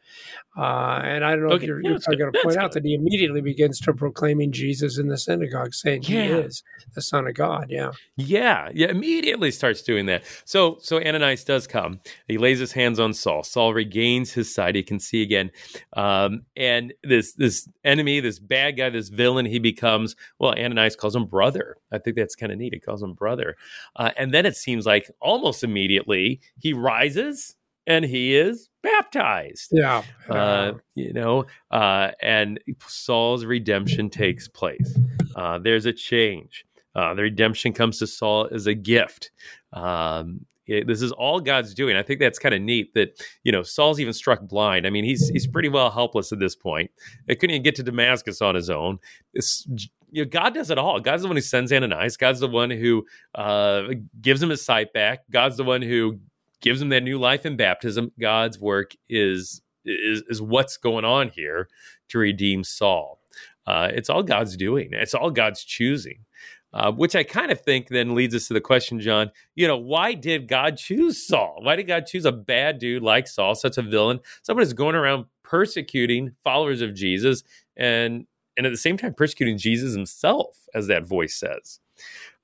Uh, 0.56 1.00
and 1.02 1.24
I 1.24 1.30
don't 1.32 1.42
know 1.42 1.48
if 1.48 1.54
Okay, 1.54 1.66
you're, 1.66 1.80
yeah, 1.82 1.98
you're 2.08 2.16
going 2.16 2.18
to 2.18 2.30
That's 2.32 2.44
point 2.44 2.56
out 2.56 2.72
good. 2.72 2.82
that 2.84 2.88
he 2.88 2.94
immediately 2.94 3.40
begins 3.40 3.80
to 3.80 3.92
proclaiming 3.92 4.52
Jesus 4.52 4.98
in 4.98 5.08
the 5.08 5.18
synagogue, 5.18 5.74
saying 5.74 6.02
he 6.02 6.16
is 6.18 6.62
the 6.94 7.02
Son 7.02 7.26
of 7.26 7.34
God. 7.34 7.66
Yeah. 7.70 7.90
Yeah, 8.16 8.68
yeah, 8.72 8.86
immediately 8.88 9.50
starts 9.50 9.82
doing 9.82 10.06
that. 10.06 10.22
So 10.44 10.78
so 10.80 10.98
Ananias 10.98 11.42
does 11.44 11.66
come. 11.66 12.00
He 12.28 12.38
lays 12.38 12.60
his 12.60 12.70
hands 12.72 13.00
on 13.00 13.14
Saul. 13.14 13.42
Saul 13.42 13.74
regains 13.74 14.32
his 14.32 14.54
sight. 14.54 14.76
He 14.76 14.82
can 14.84 15.00
see 15.00 15.22
again. 15.22 15.50
Um, 15.96 16.42
and 16.56 16.94
this 17.02 17.32
this 17.32 17.68
enemy, 17.84 18.20
this 18.20 18.38
bad 18.38 18.76
guy, 18.76 18.90
this 18.90 19.08
villain, 19.08 19.46
he 19.46 19.58
becomes 19.58 20.14
well. 20.38 20.52
Ananias 20.52 20.94
calls 20.94 21.16
him 21.16 21.26
brother. 21.26 21.78
I 21.90 21.98
think 21.98 22.16
that's 22.16 22.36
kind 22.36 22.52
of 22.52 22.58
neat. 22.58 22.74
He 22.74 22.80
calls 22.80 23.02
him 23.02 23.14
brother. 23.14 23.56
Uh, 23.96 24.10
and 24.16 24.32
then 24.32 24.46
it 24.46 24.56
seems 24.56 24.86
like 24.86 25.10
almost 25.20 25.64
immediately 25.64 26.40
he 26.58 26.72
rises 26.72 27.56
and 27.86 28.04
he 28.04 28.34
is 28.36 28.68
baptized. 28.82 29.68
Yeah. 29.72 30.02
Uh, 30.28 30.72
you 30.94 31.12
know, 31.12 31.46
uh, 31.70 32.10
and 32.20 32.58
Saul's 32.86 33.44
redemption 33.44 34.10
takes 34.10 34.48
place. 34.48 34.98
Uh, 35.36 35.58
there's 35.58 35.86
a 35.86 35.92
change. 35.92 36.64
Uh, 36.94 37.14
the 37.14 37.22
redemption 37.22 37.72
comes 37.72 37.98
to 37.98 38.06
Saul 38.06 38.48
as 38.52 38.66
a 38.66 38.74
gift. 38.74 39.30
Um, 39.72 40.46
it- 40.66 40.86
this 40.86 41.02
is 41.02 41.12
all 41.12 41.40
God's 41.40 41.74
doing. 41.74 41.96
I 41.96 42.02
think 42.02 42.20
that's 42.20 42.38
kind 42.38 42.54
of 42.54 42.62
neat 42.62 42.94
that 42.94 43.20
you 43.42 43.52
know 43.52 43.62
Saul's 43.62 44.00
even 44.00 44.12
struck 44.14 44.40
blind. 44.42 44.86
I 44.86 44.90
mean, 44.90 45.04
he's 45.04 45.28
he's 45.28 45.46
pretty 45.46 45.68
well 45.68 45.90
helpless 45.90 46.32
at 46.32 46.38
this 46.38 46.54
point. 46.56 46.90
He 47.28 47.34
couldn't 47.34 47.54
even 47.54 47.62
get 47.64 47.74
to 47.76 47.82
Damascus 47.82 48.40
on 48.40 48.54
his 48.54 48.70
own. 48.70 48.98
It's, 49.34 49.66
you 50.10 50.24
know, 50.24 50.30
God 50.30 50.54
does 50.54 50.70
it 50.70 50.78
all. 50.78 51.00
God's 51.00 51.22
the 51.22 51.28
one 51.28 51.36
who 51.36 51.42
sends 51.42 51.72
Ananias. 51.72 52.16
God's 52.16 52.40
the 52.40 52.48
one 52.48 52.70
who 52.70 53.04
uh, 53.34 53.88
gives 54.22 54.42
him 54.42 54.48
his 54.50 54.64
sight 54.64 54.92
back. 54.92 55.20
God's 55.30 55.56
the 55.56 55.64
one 55.64 55.82
who 55.82 56.20
gives 56.64 56.80
them 56.80 56.88
that 56.88 57.02
new 57.02 57.18
life 57.18 57.44
in 57.44 57.56
baptism. 57.56 58.10
God's 58.18 58.58
work 58.58 58.96
is 59.08 59.60
is 59.84 60.22
is 60.28 60.40
what's 60.40 60.78
going 60.78 61.04
on 61.04 61.28
here 61.28 61.68
to 62.08 62.18
redeem 62.18 62.64
Saul. 62.64 63.20
Uh, 63.66 63.90
it's 63.92 64.10
all 64.10 64.22
God's 64.22 64.56
doing. 64.56 64.88
It's 64.92 65.14
all 65.14 65.30
God's 65.30 65.62
choosing. 65.62 66.24
Uh, 66.72 66.90
which 66.90 67.14
I 67.14 67.22
kind 67.22 67.52
of 67.52 67.60
think 67.60 67.86
then 67.86 68.16
leads 68.16 68.34
us 68.34 68.48
to 68.48 68.54
the 68.54 68.60
question, 68.60 68.98
John. 68.98 69.30
You 69.54 69.68
know, 69.68 69.76
why 69.76 70.14
did 70.14 70.48
God 70.48 70.76
choose 70.76 71.24
Saul? 71.24 71.60
Why 71.62 71.76
did 71.76 71.86
God 71.86 72.06
choose 72.06 72.24
a 72.24 72.32
bad 72.32 72.80
dude 72.80 73.00
like 73.00 73.28
Saul, 73.28 73.54
such 73.54 73.78
a 73.78 73.82
villain, 73.82 74.18
someone 74.42 74.64
who's 74.64 74.72
going 74.72 74.96
around 74.96 75.26
persecuting 75.44 76.32
followers 76.42 76.80
of 76.80 76.94
Jesus, 76.94 77.44
and 77.76 78.26
and 78.56 78.66
at 78.66 78.72
the 78.72 78.78
same 78.78 78.96
time 78.96 79.14
persecuting 79.14 79.58
Jesus 79.58 79.94
himself, 79.94 80.66
as 80.74 80.88
that 80.88 81.04
voice 81.06 81.36
says? 81.36 81.78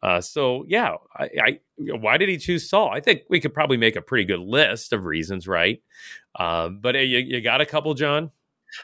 Uh, 0.02 0.20
so 0.20 0.64
yeah, 0.66 0.94
I, 1.16 1.28
I 1.42 1.60
why 1.76 2.16
did 2.16 2.28
he 2.28 2.38
choose 2.38 2.68
Saul? 2.68 2.90
I 2.90 3.00
think 3.00 3.22
we 3.28 3.40
could 3.40 3.52
probably 3.54 3.76
make 3.76 3.96
a 3.96 4.02
pretty 4.02 4.24
good 4.24 4.40
list 4.40 4.92
of 4.92 5.04
reasons, 5.04 5.46
right? 5.46 5.82
Uh, 6.34 6.68
but 6.68 6.94
you, 6.94 7.18
you 7.18 7.40
got 7.40 7.60
a 7.60 7.66
couple, 7.66 7.92
John. 7.94 8.30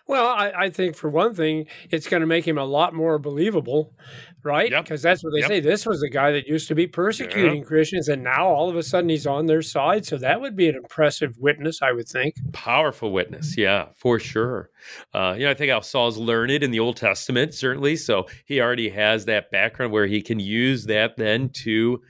Well, 0.07 0.27
I, 0.27 0.53
I 0.57 0.71
think 0.71 0.97
for 0.97 1.09
one 1.09 1.35
thing, 1.35 1.67
it's 1.91 2.09
going 2.09 2.21
to 2.21 2.27
make 2.27 2.47
him 2.47 2.59
a 2.59 2.65
lot 2.65 2.95
more 2.95 3.19
believable, 3.19 3.95
right? 4.43 4.71
Yep. 4.71 4.85
Because 4.85 5.03
that's 5.03 5.23
what 5.23 5.31
they 5.33 5.41
Yep. 5.41 5.49
say. 5.49 5.61
This 5.61 5.87
was 5.87 6.01
the 6.01 6.11
guy 6.11 6.33
that 6.33 6.47
used 6.47 6.69
to 6.69 6.75
be 6.75 6.87
persecuting 6.87 7.63
Christians, 7.63 8.09
and 8.09 8.23
now 8.23 8.47
all 8.47 8.69
of 8.69 8.77
a 8.77 8.83
sudden 8.83 9.09
he's 9.09 9.27
on 9.27 9.47
their 9.47 9.63
side. 9.63 10.05
So 10.05 10.19
that 10.19 10.41
would 10.41 10.57
be 10.57 10.69
an 10.69 10.75
impressive 10.77 11.37
witness, 11.39 11.83
I 11.83 11.93
would 11.93 12.09
think. 12.09 12.35
Powerful 12.53 13.13
witness, 13.13 13.57
yeah, 13.57 13.87
for 13.95 14.19
sure. 14.19 14.71
Uh, 15.15 15.35
you 15.39 15.45
know, 15.45 15.51
I 15.51 15.55
think 15.55 15.71
how 15.71 15.81
Saul's 15.81 16.19
learned 16.19 16.63
in 16.63 16.71
the 16.71 16.81
Old 16.81 16.97
Testament, 16.97 17.55
certainly. 17.55 17.97
So 17.97 18.27
he 18.45 18.61
already 18.61 18.91
has 18.91 19.25
that 19.27 19.51
background 19.51 19.93
where 19.93 20.07
he 20.07 20.23
can 20.23 20.41
use 20.41 20.87
that 20.87 21.17
then 21.17 21.51
to, 21.65 22.01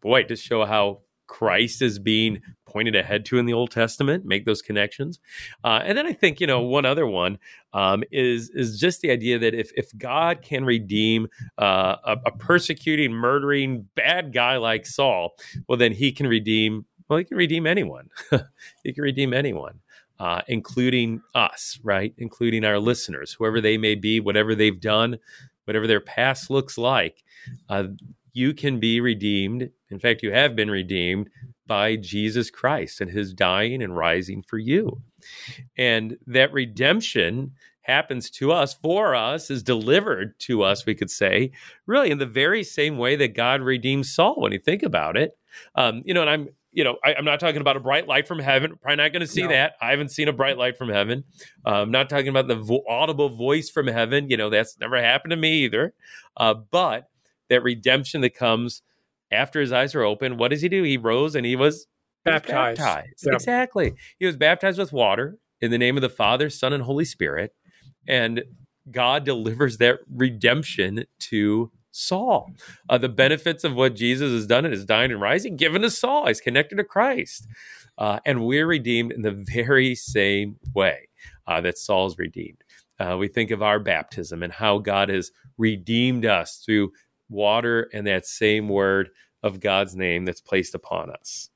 boy, 0.00 0.24
to 0.24 0.36
show 0.36 0.64
how 0.64 1.00
Christ 1.30 1.80
is 1.80 2.00
being 2.00 2.42
pointed 2.66 2.96
ahead 2.96 3.24
to 3.26 3.38
in 3.38 3.46
the 3.46 3.52
Old 3.52 3.70
Testament, 3.70 4.24
make 4.24 4.44
those 4.44 4.60
connections. 4.60 5.20
Uh, 5.62 5.80
and 5.84 5.96
then 5.96 6.04
I 6.04 6.12
think 6.12 6.40
you 6.40 6.46
know 6.46 6.60
one 6.60 6.84
other 6.84 7.06
one 7.06 7.38
um, 7.72 8.02
is 8.10 8.50
is 8.50 8.80
just 8.80 9.00
the 9.00 9.12
idea 9.12 9.38
that 9.38 9.54
if 9.54 9.70
if 9.76 9.96
God 9.96 10.42
can 10.42 10.64
redeem 10.64 11.28
uh, 11.56 11.96
a, 12.04 12.16
a 12.26 12.32
persecuting, 12.32 13.12
murdering, 13.12 13.88
bad 13.94 14.32
guy 14.32 14.56
like 14.56 14.86
Saul, 14.86 15.36
well 15.68 15.78
then 15.78 15.92
He 15.92 16.10
can 16.10 16.26
redeem. 16.26 16.84
Well, 17.08 17.20
He 17.20 17.24
can 17.24 17.36
redeem 17.36 17.64
anyone. 17.64 18.08
he 18.84 18.92
can 18.92 19.04
redeem 19.04 19.32
anyone. 19.32 19.78
Uh, 20.18 20.42
including 20.48 21.22
us, 21.34 21.78
right? 21.82 22.12
Including 22.18 22.62
our 22.62 22.78
listeners, 22.78 23.32
whoever 23.32 23.58
they 23.58 23.78
may 23.78 23.94
be, 23.94 24.20
whatever 24.20 24.54
they've 24.54 24.78
done, 24.78 25.18
whatever 25.64 25.86
their 25.86 26.00
past 26.00 26.50
looks 26.50 26.76
like, 26.76 27.24
uh, 27.70 27.84
you 28.34 28.52
can 28.52 28.80
be 28.80 29.00
redeemed. 29.00 29.70
In 29.90 29.98
fact, 29.98 30.22
you 30.22 30.32
have 30.32 30.54
been 30.56 30.70
redeemed 30.70 31.28
by 31.66 31.96
Jesus 31.96 32.50
Christ 32.50 33.00
and 33.00 33.10
his 33.10 33.32
dying 33.32 33.82
and 33.82 33.96
rising 33.96 34.42
for 34.42 34.58
you. 34.58 35.02
And 35.76 36.16
that 36.26 36.52
redemption 36.52 37.52
happens 37.82 38.30
to 38.30 38.52
us, 38.52 38.74
for 38.74 39.14
us, 39.14 39.50
is 39.50 39.62
delivered 39.62 40.38
to 40.40 40.62
us, 40.62 40.86
we 40.86 40.94
could 40.94 41.10
say, 41.10 41.50
really 41.86 42.10
in 42.10 42.18
the 42.18 42.26
very 42.26 42.62
same 42.62 42.98
way 42.98 43.16
that 43.16 43.34
God 43.34 43.62
redeemed 43.62 44.06
Saul 44.06 44.40
when 44.40 44.52
you 44.52 44.58
think 44.58 44.82
about 44.82 45.16
it. 45.16 45.32
Um, 45.74 46.02
you 46.04 46.14
know, 46.14 46.20
and 46.22 46.30
I'm 46.30 46.48
you 46.72 46.84
know, 46.84 46.98
I, 47.04 47.14
I'm 47.14 47.24
not 47.24 47.40
talking 47.40 47.60
about 47.60 47.76
a 47.76 47.80
bright 47.80 48.06
light 48.06 48.28
from 48.28 48.38
heaven. 48.38 48.76
Probably 48.80 48.94
not 48.96 49.12
going 49.12 49.22
to 49.22 49.26
see 49.26 49.42
No. 49.42 49.48
that. 49.48 49.72
I 49.82 49.90
haven't 49.90 50.10
seen 50.10 50.28
a 50.28 50.32
bright 50.32 50.56
light 50.56 50.78
from 50.78 50.88
heaven. 50.88 51.24
Uh, 51.66 51.82
I'm 51.82 51.90
not 51.90 52.08
talking 52.08 52.28
about 52.28 52.46
the 52.46 52.54
vo- 52.54 52.84
audible 52.88 53.28
voice 53.28 53.68
from 53.68 53.88
heaven. 53.88 54.30
You 54.30 54.36
know, 54.36 54.50
that's 54.50 54.78
never 54.78 55.00
happened 55.02 55.32
to 55.32 55.36
me 55.36 55.64
either. 55.64 55.94
Uh, 56.36 56.54
but 56.54 57.08
that 57.48 57.64
redemption 57.64 58.20
that 58.20 58.36
comes 58.36 58.82
after 59.32 59.60
his 59.60 59.72
eyes 59.72 59.94
were 59.94 60.04
open, 60.04 60.36
what 60.36 60.48
does 60.48 60.62
he 60.62 60.68
do? 60.68 60.82
He 60.82 60.96
rose 60.96 61.34
and 61.34 61.46
he 61.46 61.56
was 61.56 61.86
he 62.24 62.30
was 62.30 62.42
Baptized. 62.42 62.78
baptized. 62.80 63.24
Yeah. 63.26 63.34
Exactly. 63.34 63.94
He 64.18 64.26
was 64.26 64.36
baptized 64.36 64.78
with 64.78 64.92
water 64.92 65.38
in 65.60 65.70
the 65.70 65.78
name 65.78 65.96
of 65.96 66.02
the 66.02 66.10
Father, 66.10 66.50
Son, 66.50 66.72
and 66.72 66.82
Holy 66.82 67.04
Spirit. 67.06 67.54
And 68.06 68.44
God 68.90 69.24
delivers 69.24 69.78
that 69.78 70.00
redemption 70.14 71.04
to 71.20 71.70
Saul. 71.92 72.50
Uh, 72.88 72.98
the 72.98 73.08
benefits 73.08 73.64
of 73.64 73.74
what 73.74 73.94
Jesus 73.96 74.30
has 74.32 74.46
done 74.46 74.64
in 74.64 74.72
his 74.72 74.84
dying 74.84 75.10
and 75.10 75.20
rising, 75.20 75.56
given 75.56 75.82
to 75.82 75.90
Saul. 75.90 76.26
He's 76.26 76.40
connected 76.40 76.76
to 76.76 76.84
Christ. 76.84 77.46
Uh, 77.96 78.18
and 78.24 78.46
we're 78.46 78.66
redeemed 78.66 79.12
in 79.12 79.22
the 79.22 79.30
very 79.32 79.94
same 79.94 80.56
way 80.74 81.08
uh, 81.46 81.60
that 81.60 81.78
Saul's 81.78 82.18
redeemed. 82.18 82.62
Uh, 82.98 83.16
we 83.18 83.28
think 83.28 83.50
of 83.50 83.62
our 83.62 83.78
baptism 83.78 84.42
and 84.42 84.52
how 84.52 84.78
God 84.78 85.08
has 85.08 85.30
redeemed 85.56 86.26
us 86.26 86.62
through 86.64 86.92
water 87.30 87.88
and 87.92 88.06
that 88.06 88.26
same 88.26 88.68
word 88.68 89.10
of 89.42 89.60
God's 89.60 89.96
name 89.96 90.24
that's 90.24 90.40
placed 90.40 90.74
upon 90.74 91.10
us. 91.10 91.50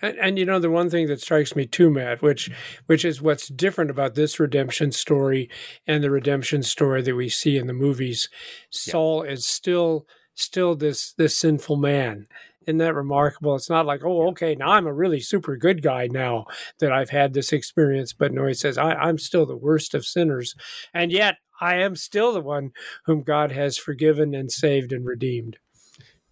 And, 0.00 0.16
and 0.18 0.38
you 0.38 0.44
know 0.44 0.60
the 0.60 0.70
one 0.70 0.90
thing 0.90 1.08
that 1.08 1.20
strikes 1.20 1.56
me 1.56 1.66
too, 1.66 1.90
Matt, 1.90 2.22
which 2.22 2.50
which 2.86 3.04
is 3.04 3.20
what's 3.20 3.48
different 3.48 3.90
about 3.90 4.14
this 4.14 4.38
redemption 4.38 4.92
story 4.92 5.50
and 5.86 6.04
the 6.04 6.10
redemption 6.10 6.62
story 6.62 7.02
that 7.02 7.16
we 7.16 7.28
see 7.28 7.56
in 7.56 7.66
the 7.66 7.72
movies. 7.72 8.28
Saul 8.70 9.22
is 9.22 9.46
still 9.46 10.06
still 10.34 10.76
this 10.76 11.12
this 11.14 11.36
sinful 11.36 11.76
man. 11.76 12.26
Isn't 12.62 12.78
that 12.78 12.94
remarkable? 12.94 13.56
It's 13.56 13.70
not 13.70 13.86
like, 13.86 14.02
oh, 14.04 14.28
okay, 14.28 14.54
now 14.54 14.72
I'm 14.72 14.86
a 14.86 14.92
really 14.92 15.20
super 15.20 15.56
good 15.56 15.82
guy 15.82 16.06
now 16.06 16.44
that 16.80 16.92
I've 16.92 17.08
had 17.08 17.32
this 17.32 17.50
experience. 17.50 18.12
But 18.12 18.30
no, 18.32 18.46
he 18.46 18.52
says, 18.52 18.76
I, 18.76 18.92
I'm 18.92 19.16
still 19.16 19.46
the 19.46 19.56
worst 19.56 19.94
of 19.94 20.04
sinners. 20.04 20.54
And 20.92 21.10
yet 21.10 21.36
I 21.60 21.76
am 21.76 21.96
still 21.96 22.32
the 22.32 22.40
one 22.40 22.72
whom 23.06 23.22
God 23.22 23.52
has 23.52 23.78
forgiven 23.78 24.34
and 24.34 24.50
saved 24.50 24.92
and 24.92 25.06
redeemed. 25.06 25.58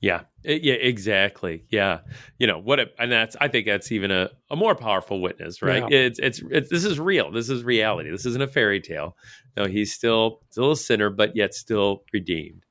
Yeah, 0.00 0.22
yeah, 0.44 0.74
exactly. 0.74 1.64
Yeah, 1.70 2.00
you 2.38 2.46
know 2.46 2.58
what? 2.58 2.78
It, 2.78 2.94
and 2.98 3.10
that's 3.10 3.34
I 3.40 3.48
think 3.48 3.66
that's 3.66 3.90
even 3.90 4.10
a, 4.10 4.28
a 4.50 4.56
more 4.56 4.74
powerful 4.74 5.22
witness, 5.22 5.62
right? 5.62 5.82
Yeah. 5.90 5.98
It's, 5.98 6.18
it's 6.18 6.42
it's 6.50 6.68
this 6.68 6.84
is 6.84 7.00
real. 7.00 7.30
This 7.30 7.48
is 7.48 7.64
reality. 7.64 8.10
This 8.10 8.26
isn't 8.26 8.42
a 8.42 8.46
fairy 8.46 8.80
tale. 8.80 9.16
No, 9.56 9.64
he's 9.64 9.94
still 9.94 10.42
still 10.50 10.72
a 10.72 10.76
sinner, 10.76 11.08
but 11.08 11.34
yet 11.34 11.54
still 11.54 12.04
redeemed. 12.12 12.65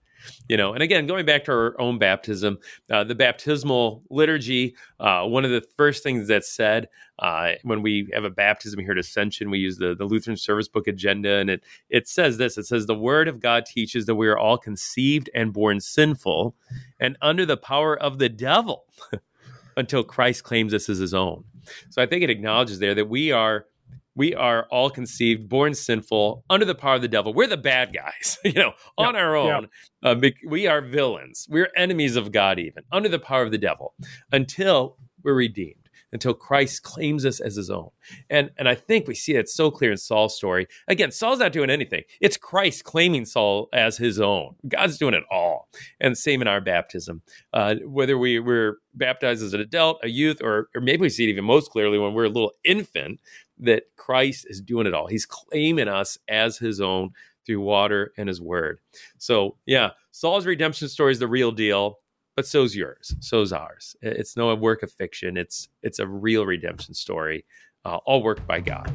You 0.48 0.58
know, 0.58 0.74
and 0.74 0.84
again, 0.84 1.08
going 1.08 1.26
back 1.26 1.46
to 1.46 1.52
our 1.52 1.82
own 1.82 1.98
baptism, 1.98 2.60
uh, 2.90 3.04
the 3.04 3.16
baptismal 3.16 4.04
liturgy. 4.10 4.76
Uh, 5.00 5.24
one 5.26 5.46
of 5.46 5.52
the 5.52 5.64
first 5.78 6.04
things 6.04 6.28
that's 6.28 6.50
said 6.50 6.88
uh, 7.20 7.54
when 7.64 7.82
we 7.82 8.10
have 8.14 8.24
a 8.24 8.30
baptism 8.30 8.80
here 8.80 8.92
at 8.92 8.98
Ascension, 8.98 9.50
we 9.50 9.60
use 9.60 9.78
the 9.78 9.96
the 9.96 10.06
Lutheran 10.06 10.38
Service 10.38 10.68
Book 10.68 10.88
agenda, 10.88 11.36
and 11.36 11.50
it 11.50 11.64
it 11.90 12.08
says 12.08 12.38
this. 12.38 12.58
It 12.58 12.66
says 12.66 12.86
the 12.86 12.96
Word 12.96 13.28
of 13.28 13.40
God 13.40 13.66
teaches 13.66 14.06
that 14.06 14.16
we 14.16 14.28
are 14.28 14.38
all 14.38 14.58
conceived 14.58 15.30
and 15.34 15.54
born 15.54 15.80
sinful, 15.80 16.56
and 17.00 17.18
under 17.22 17.46
the 17.46 17.58
power 17.58 17.98
of 17.98 18.20
the 18.20 18.30
devil 18.30 18.86
until 19.78 20.04
Christ 20.04 20.44
claims 20.44 20.74
us 20.74 20.90
as 20.90 20.98
his 20.98 21.14
own. 21.14 21.44
So 21.90 22.02
I 22.02 22.06
think 22.06 22.24
it 22.24 22.30
acknowledges 22.30 22.80
there 22.80 22.96
that 22.96 23.10
we 23.10 23.32
are 23.32 23.66
we 24.16 24.34
are 24.34 24.66
all 24.72 24.90
conceived, 24.90 25.50
born 25.50 25.74
sinful, 25.74 26.44
under 26.50 26.66
the 26.66 26.76
power 26.76 26.96
of 26.96 27.02
the 27.02 27.08
devil. 27.08 27.34
We're 27.34 27.48
the 27.48 27.58
bad 27.58 27.94
guys, 27.94 28.38
you 28.46 28.54
know, 28.54 28.74
on 28.98 29.14
Yeah, 29.16 29.22
our 29.22 29.36
yeah. 29.38 29.58
own. 29.58 29.68
Uh, 30.04 30.16
we 30.48 30.68
are 30.68 30.82
villains. 30.82 31.48
We're 31.50 31.70
enemies 31.76 32.16
of 32.16 32.32
God, 32.32 32.60
even 32.60 32.84
under 32.92 33.10
the 33.10 33.20
power 33.20 33.44
of 33.44 33.52
the 33.52 33.58
devil, 33.58 33.94
until 34.32 34.98
we're 35.24 35.34
redeemed, 35.34 35.85
until 36.12 36.34
Christ 36.34 36.84
claims 36.84 37.26
us 37.26 37.40
as 37.40 37.56
his 37.56 37.70
own. 37.70 37.90
And 38.30 38.52
and 38.58 38.68
I 38.68 38.76
think 38.76 39.08
we 39.08 39.16
see 39.16 39.34
that 39.34 39.50
so 39.50 39.72
clear 39.72 39.92
in 39.92 39.98
Saul's 39.98 40.36
story. 40.36 40.68
Again, 40.88 41.12
Saul's 41.12 41.40
not 41.40 41.52
doing 41.52 41.70
anything. 41.70 42.04
It's 42.22 42.38
Christ 42.38 42.84
claiming 42.84 43.26
Saul 43.26 43.70
as 43.74 43.98
his 43.98 44.20
own. 44.20 44.56
God's 44.68 44.98
doing 44.98 45.14
it 45.14 45.24
all. 45.32 45.70
And 46.00 46.18
same 46.18 46.42
in 46.42 46.48
our 46.48 46.62
baptism. 46.62 47.22
Uh, 47.54 47.76
whether 47.86 48.18
we 48.18 48.40
were 48.40 48.80
baptized 48.94 49.44
as 49.44 49.54
an 49.54 49.62
adult, 49.62 50.00
a 50.04 50.10
youth, 50.10 50.42
or 50.42 50.70
or 50.76 50.82
maybe 50.82 51.02
we 51.02 51.10
see 51.10 51.26
it 51.26 51.30
even 51.30 51.46
most 51.46 51.72
clearly 51.72 51.98
when 51.98 52.14
we're 52.14 52.26
a 52.26 52.30
little 52.30 52.54
infant 52.64 53.20
that 53.60 53.84
Christ 53.96 54.46
is 54.50 54.62
doing 54.62 54.88
it 54.88 54.94
all. 54.94 55.08
He's 55.08 55.26
claiming 55.26 55.88
us 55.88 56.18
as 56.28 56.58
his 56.58 56.82
own 56.82 57.12
through 57.46 57.62
water 57.62 58.12
and 58.18 58.28
his 58.28 58.42
word. 58.42 58.80
So, 59.18 59.58
yeah, 59.66 59.92
Saul's 60.12 60.46
redemption 60.46 60.90
story 60.90 61.12
is 61.12 61.20
the 61.20 61.28
real 61.28 61.52
deal, 61.52 62.00
but 62.36 62.46
so's 62.46 62.76
yours. 62.76 63.16
So's 63.20 63.54
ours. 63.54 63.96
It's 64.02 64.36
no 64.36 64.54
work 64.56 64.84
of 64.84 64.92
fiction. 64.92 65.38
It's 65.38 65.70
it's 65.82 66.00
a 66.00 66.08
real 66.08 66.46
redemption 66.46 66.94
story, 66.94 67.46
uh, 67.86 67.98
all 68.06 68.22
worked 68.22 68.46
by 68.48 68.60
God. 68.60 68.92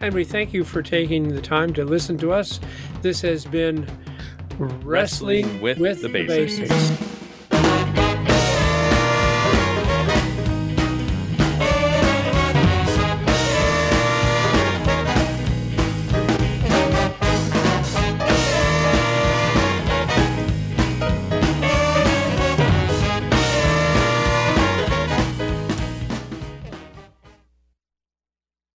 And 0.00 0.14
we 0.14 0.24
thank 0.24 0.52
you 0.52 0.64
for 0.64 0.82
taking 0.82 1.28
the 1.28 1.40
time 1.40 1.72
to 1.74 1.84
listen 1.84 2.18
to 2.18 2.32
us. 2.32 2.58
This 3.02 3.20
has 3.20 3.44
been 3.44 3.86
Wrestling, 4.58 5.44
Wrestling 5.44 5.80
with 5.80 6.02
the 6.02 6.08
Basics. 6.08 6.68
Basics. 6.68 7.11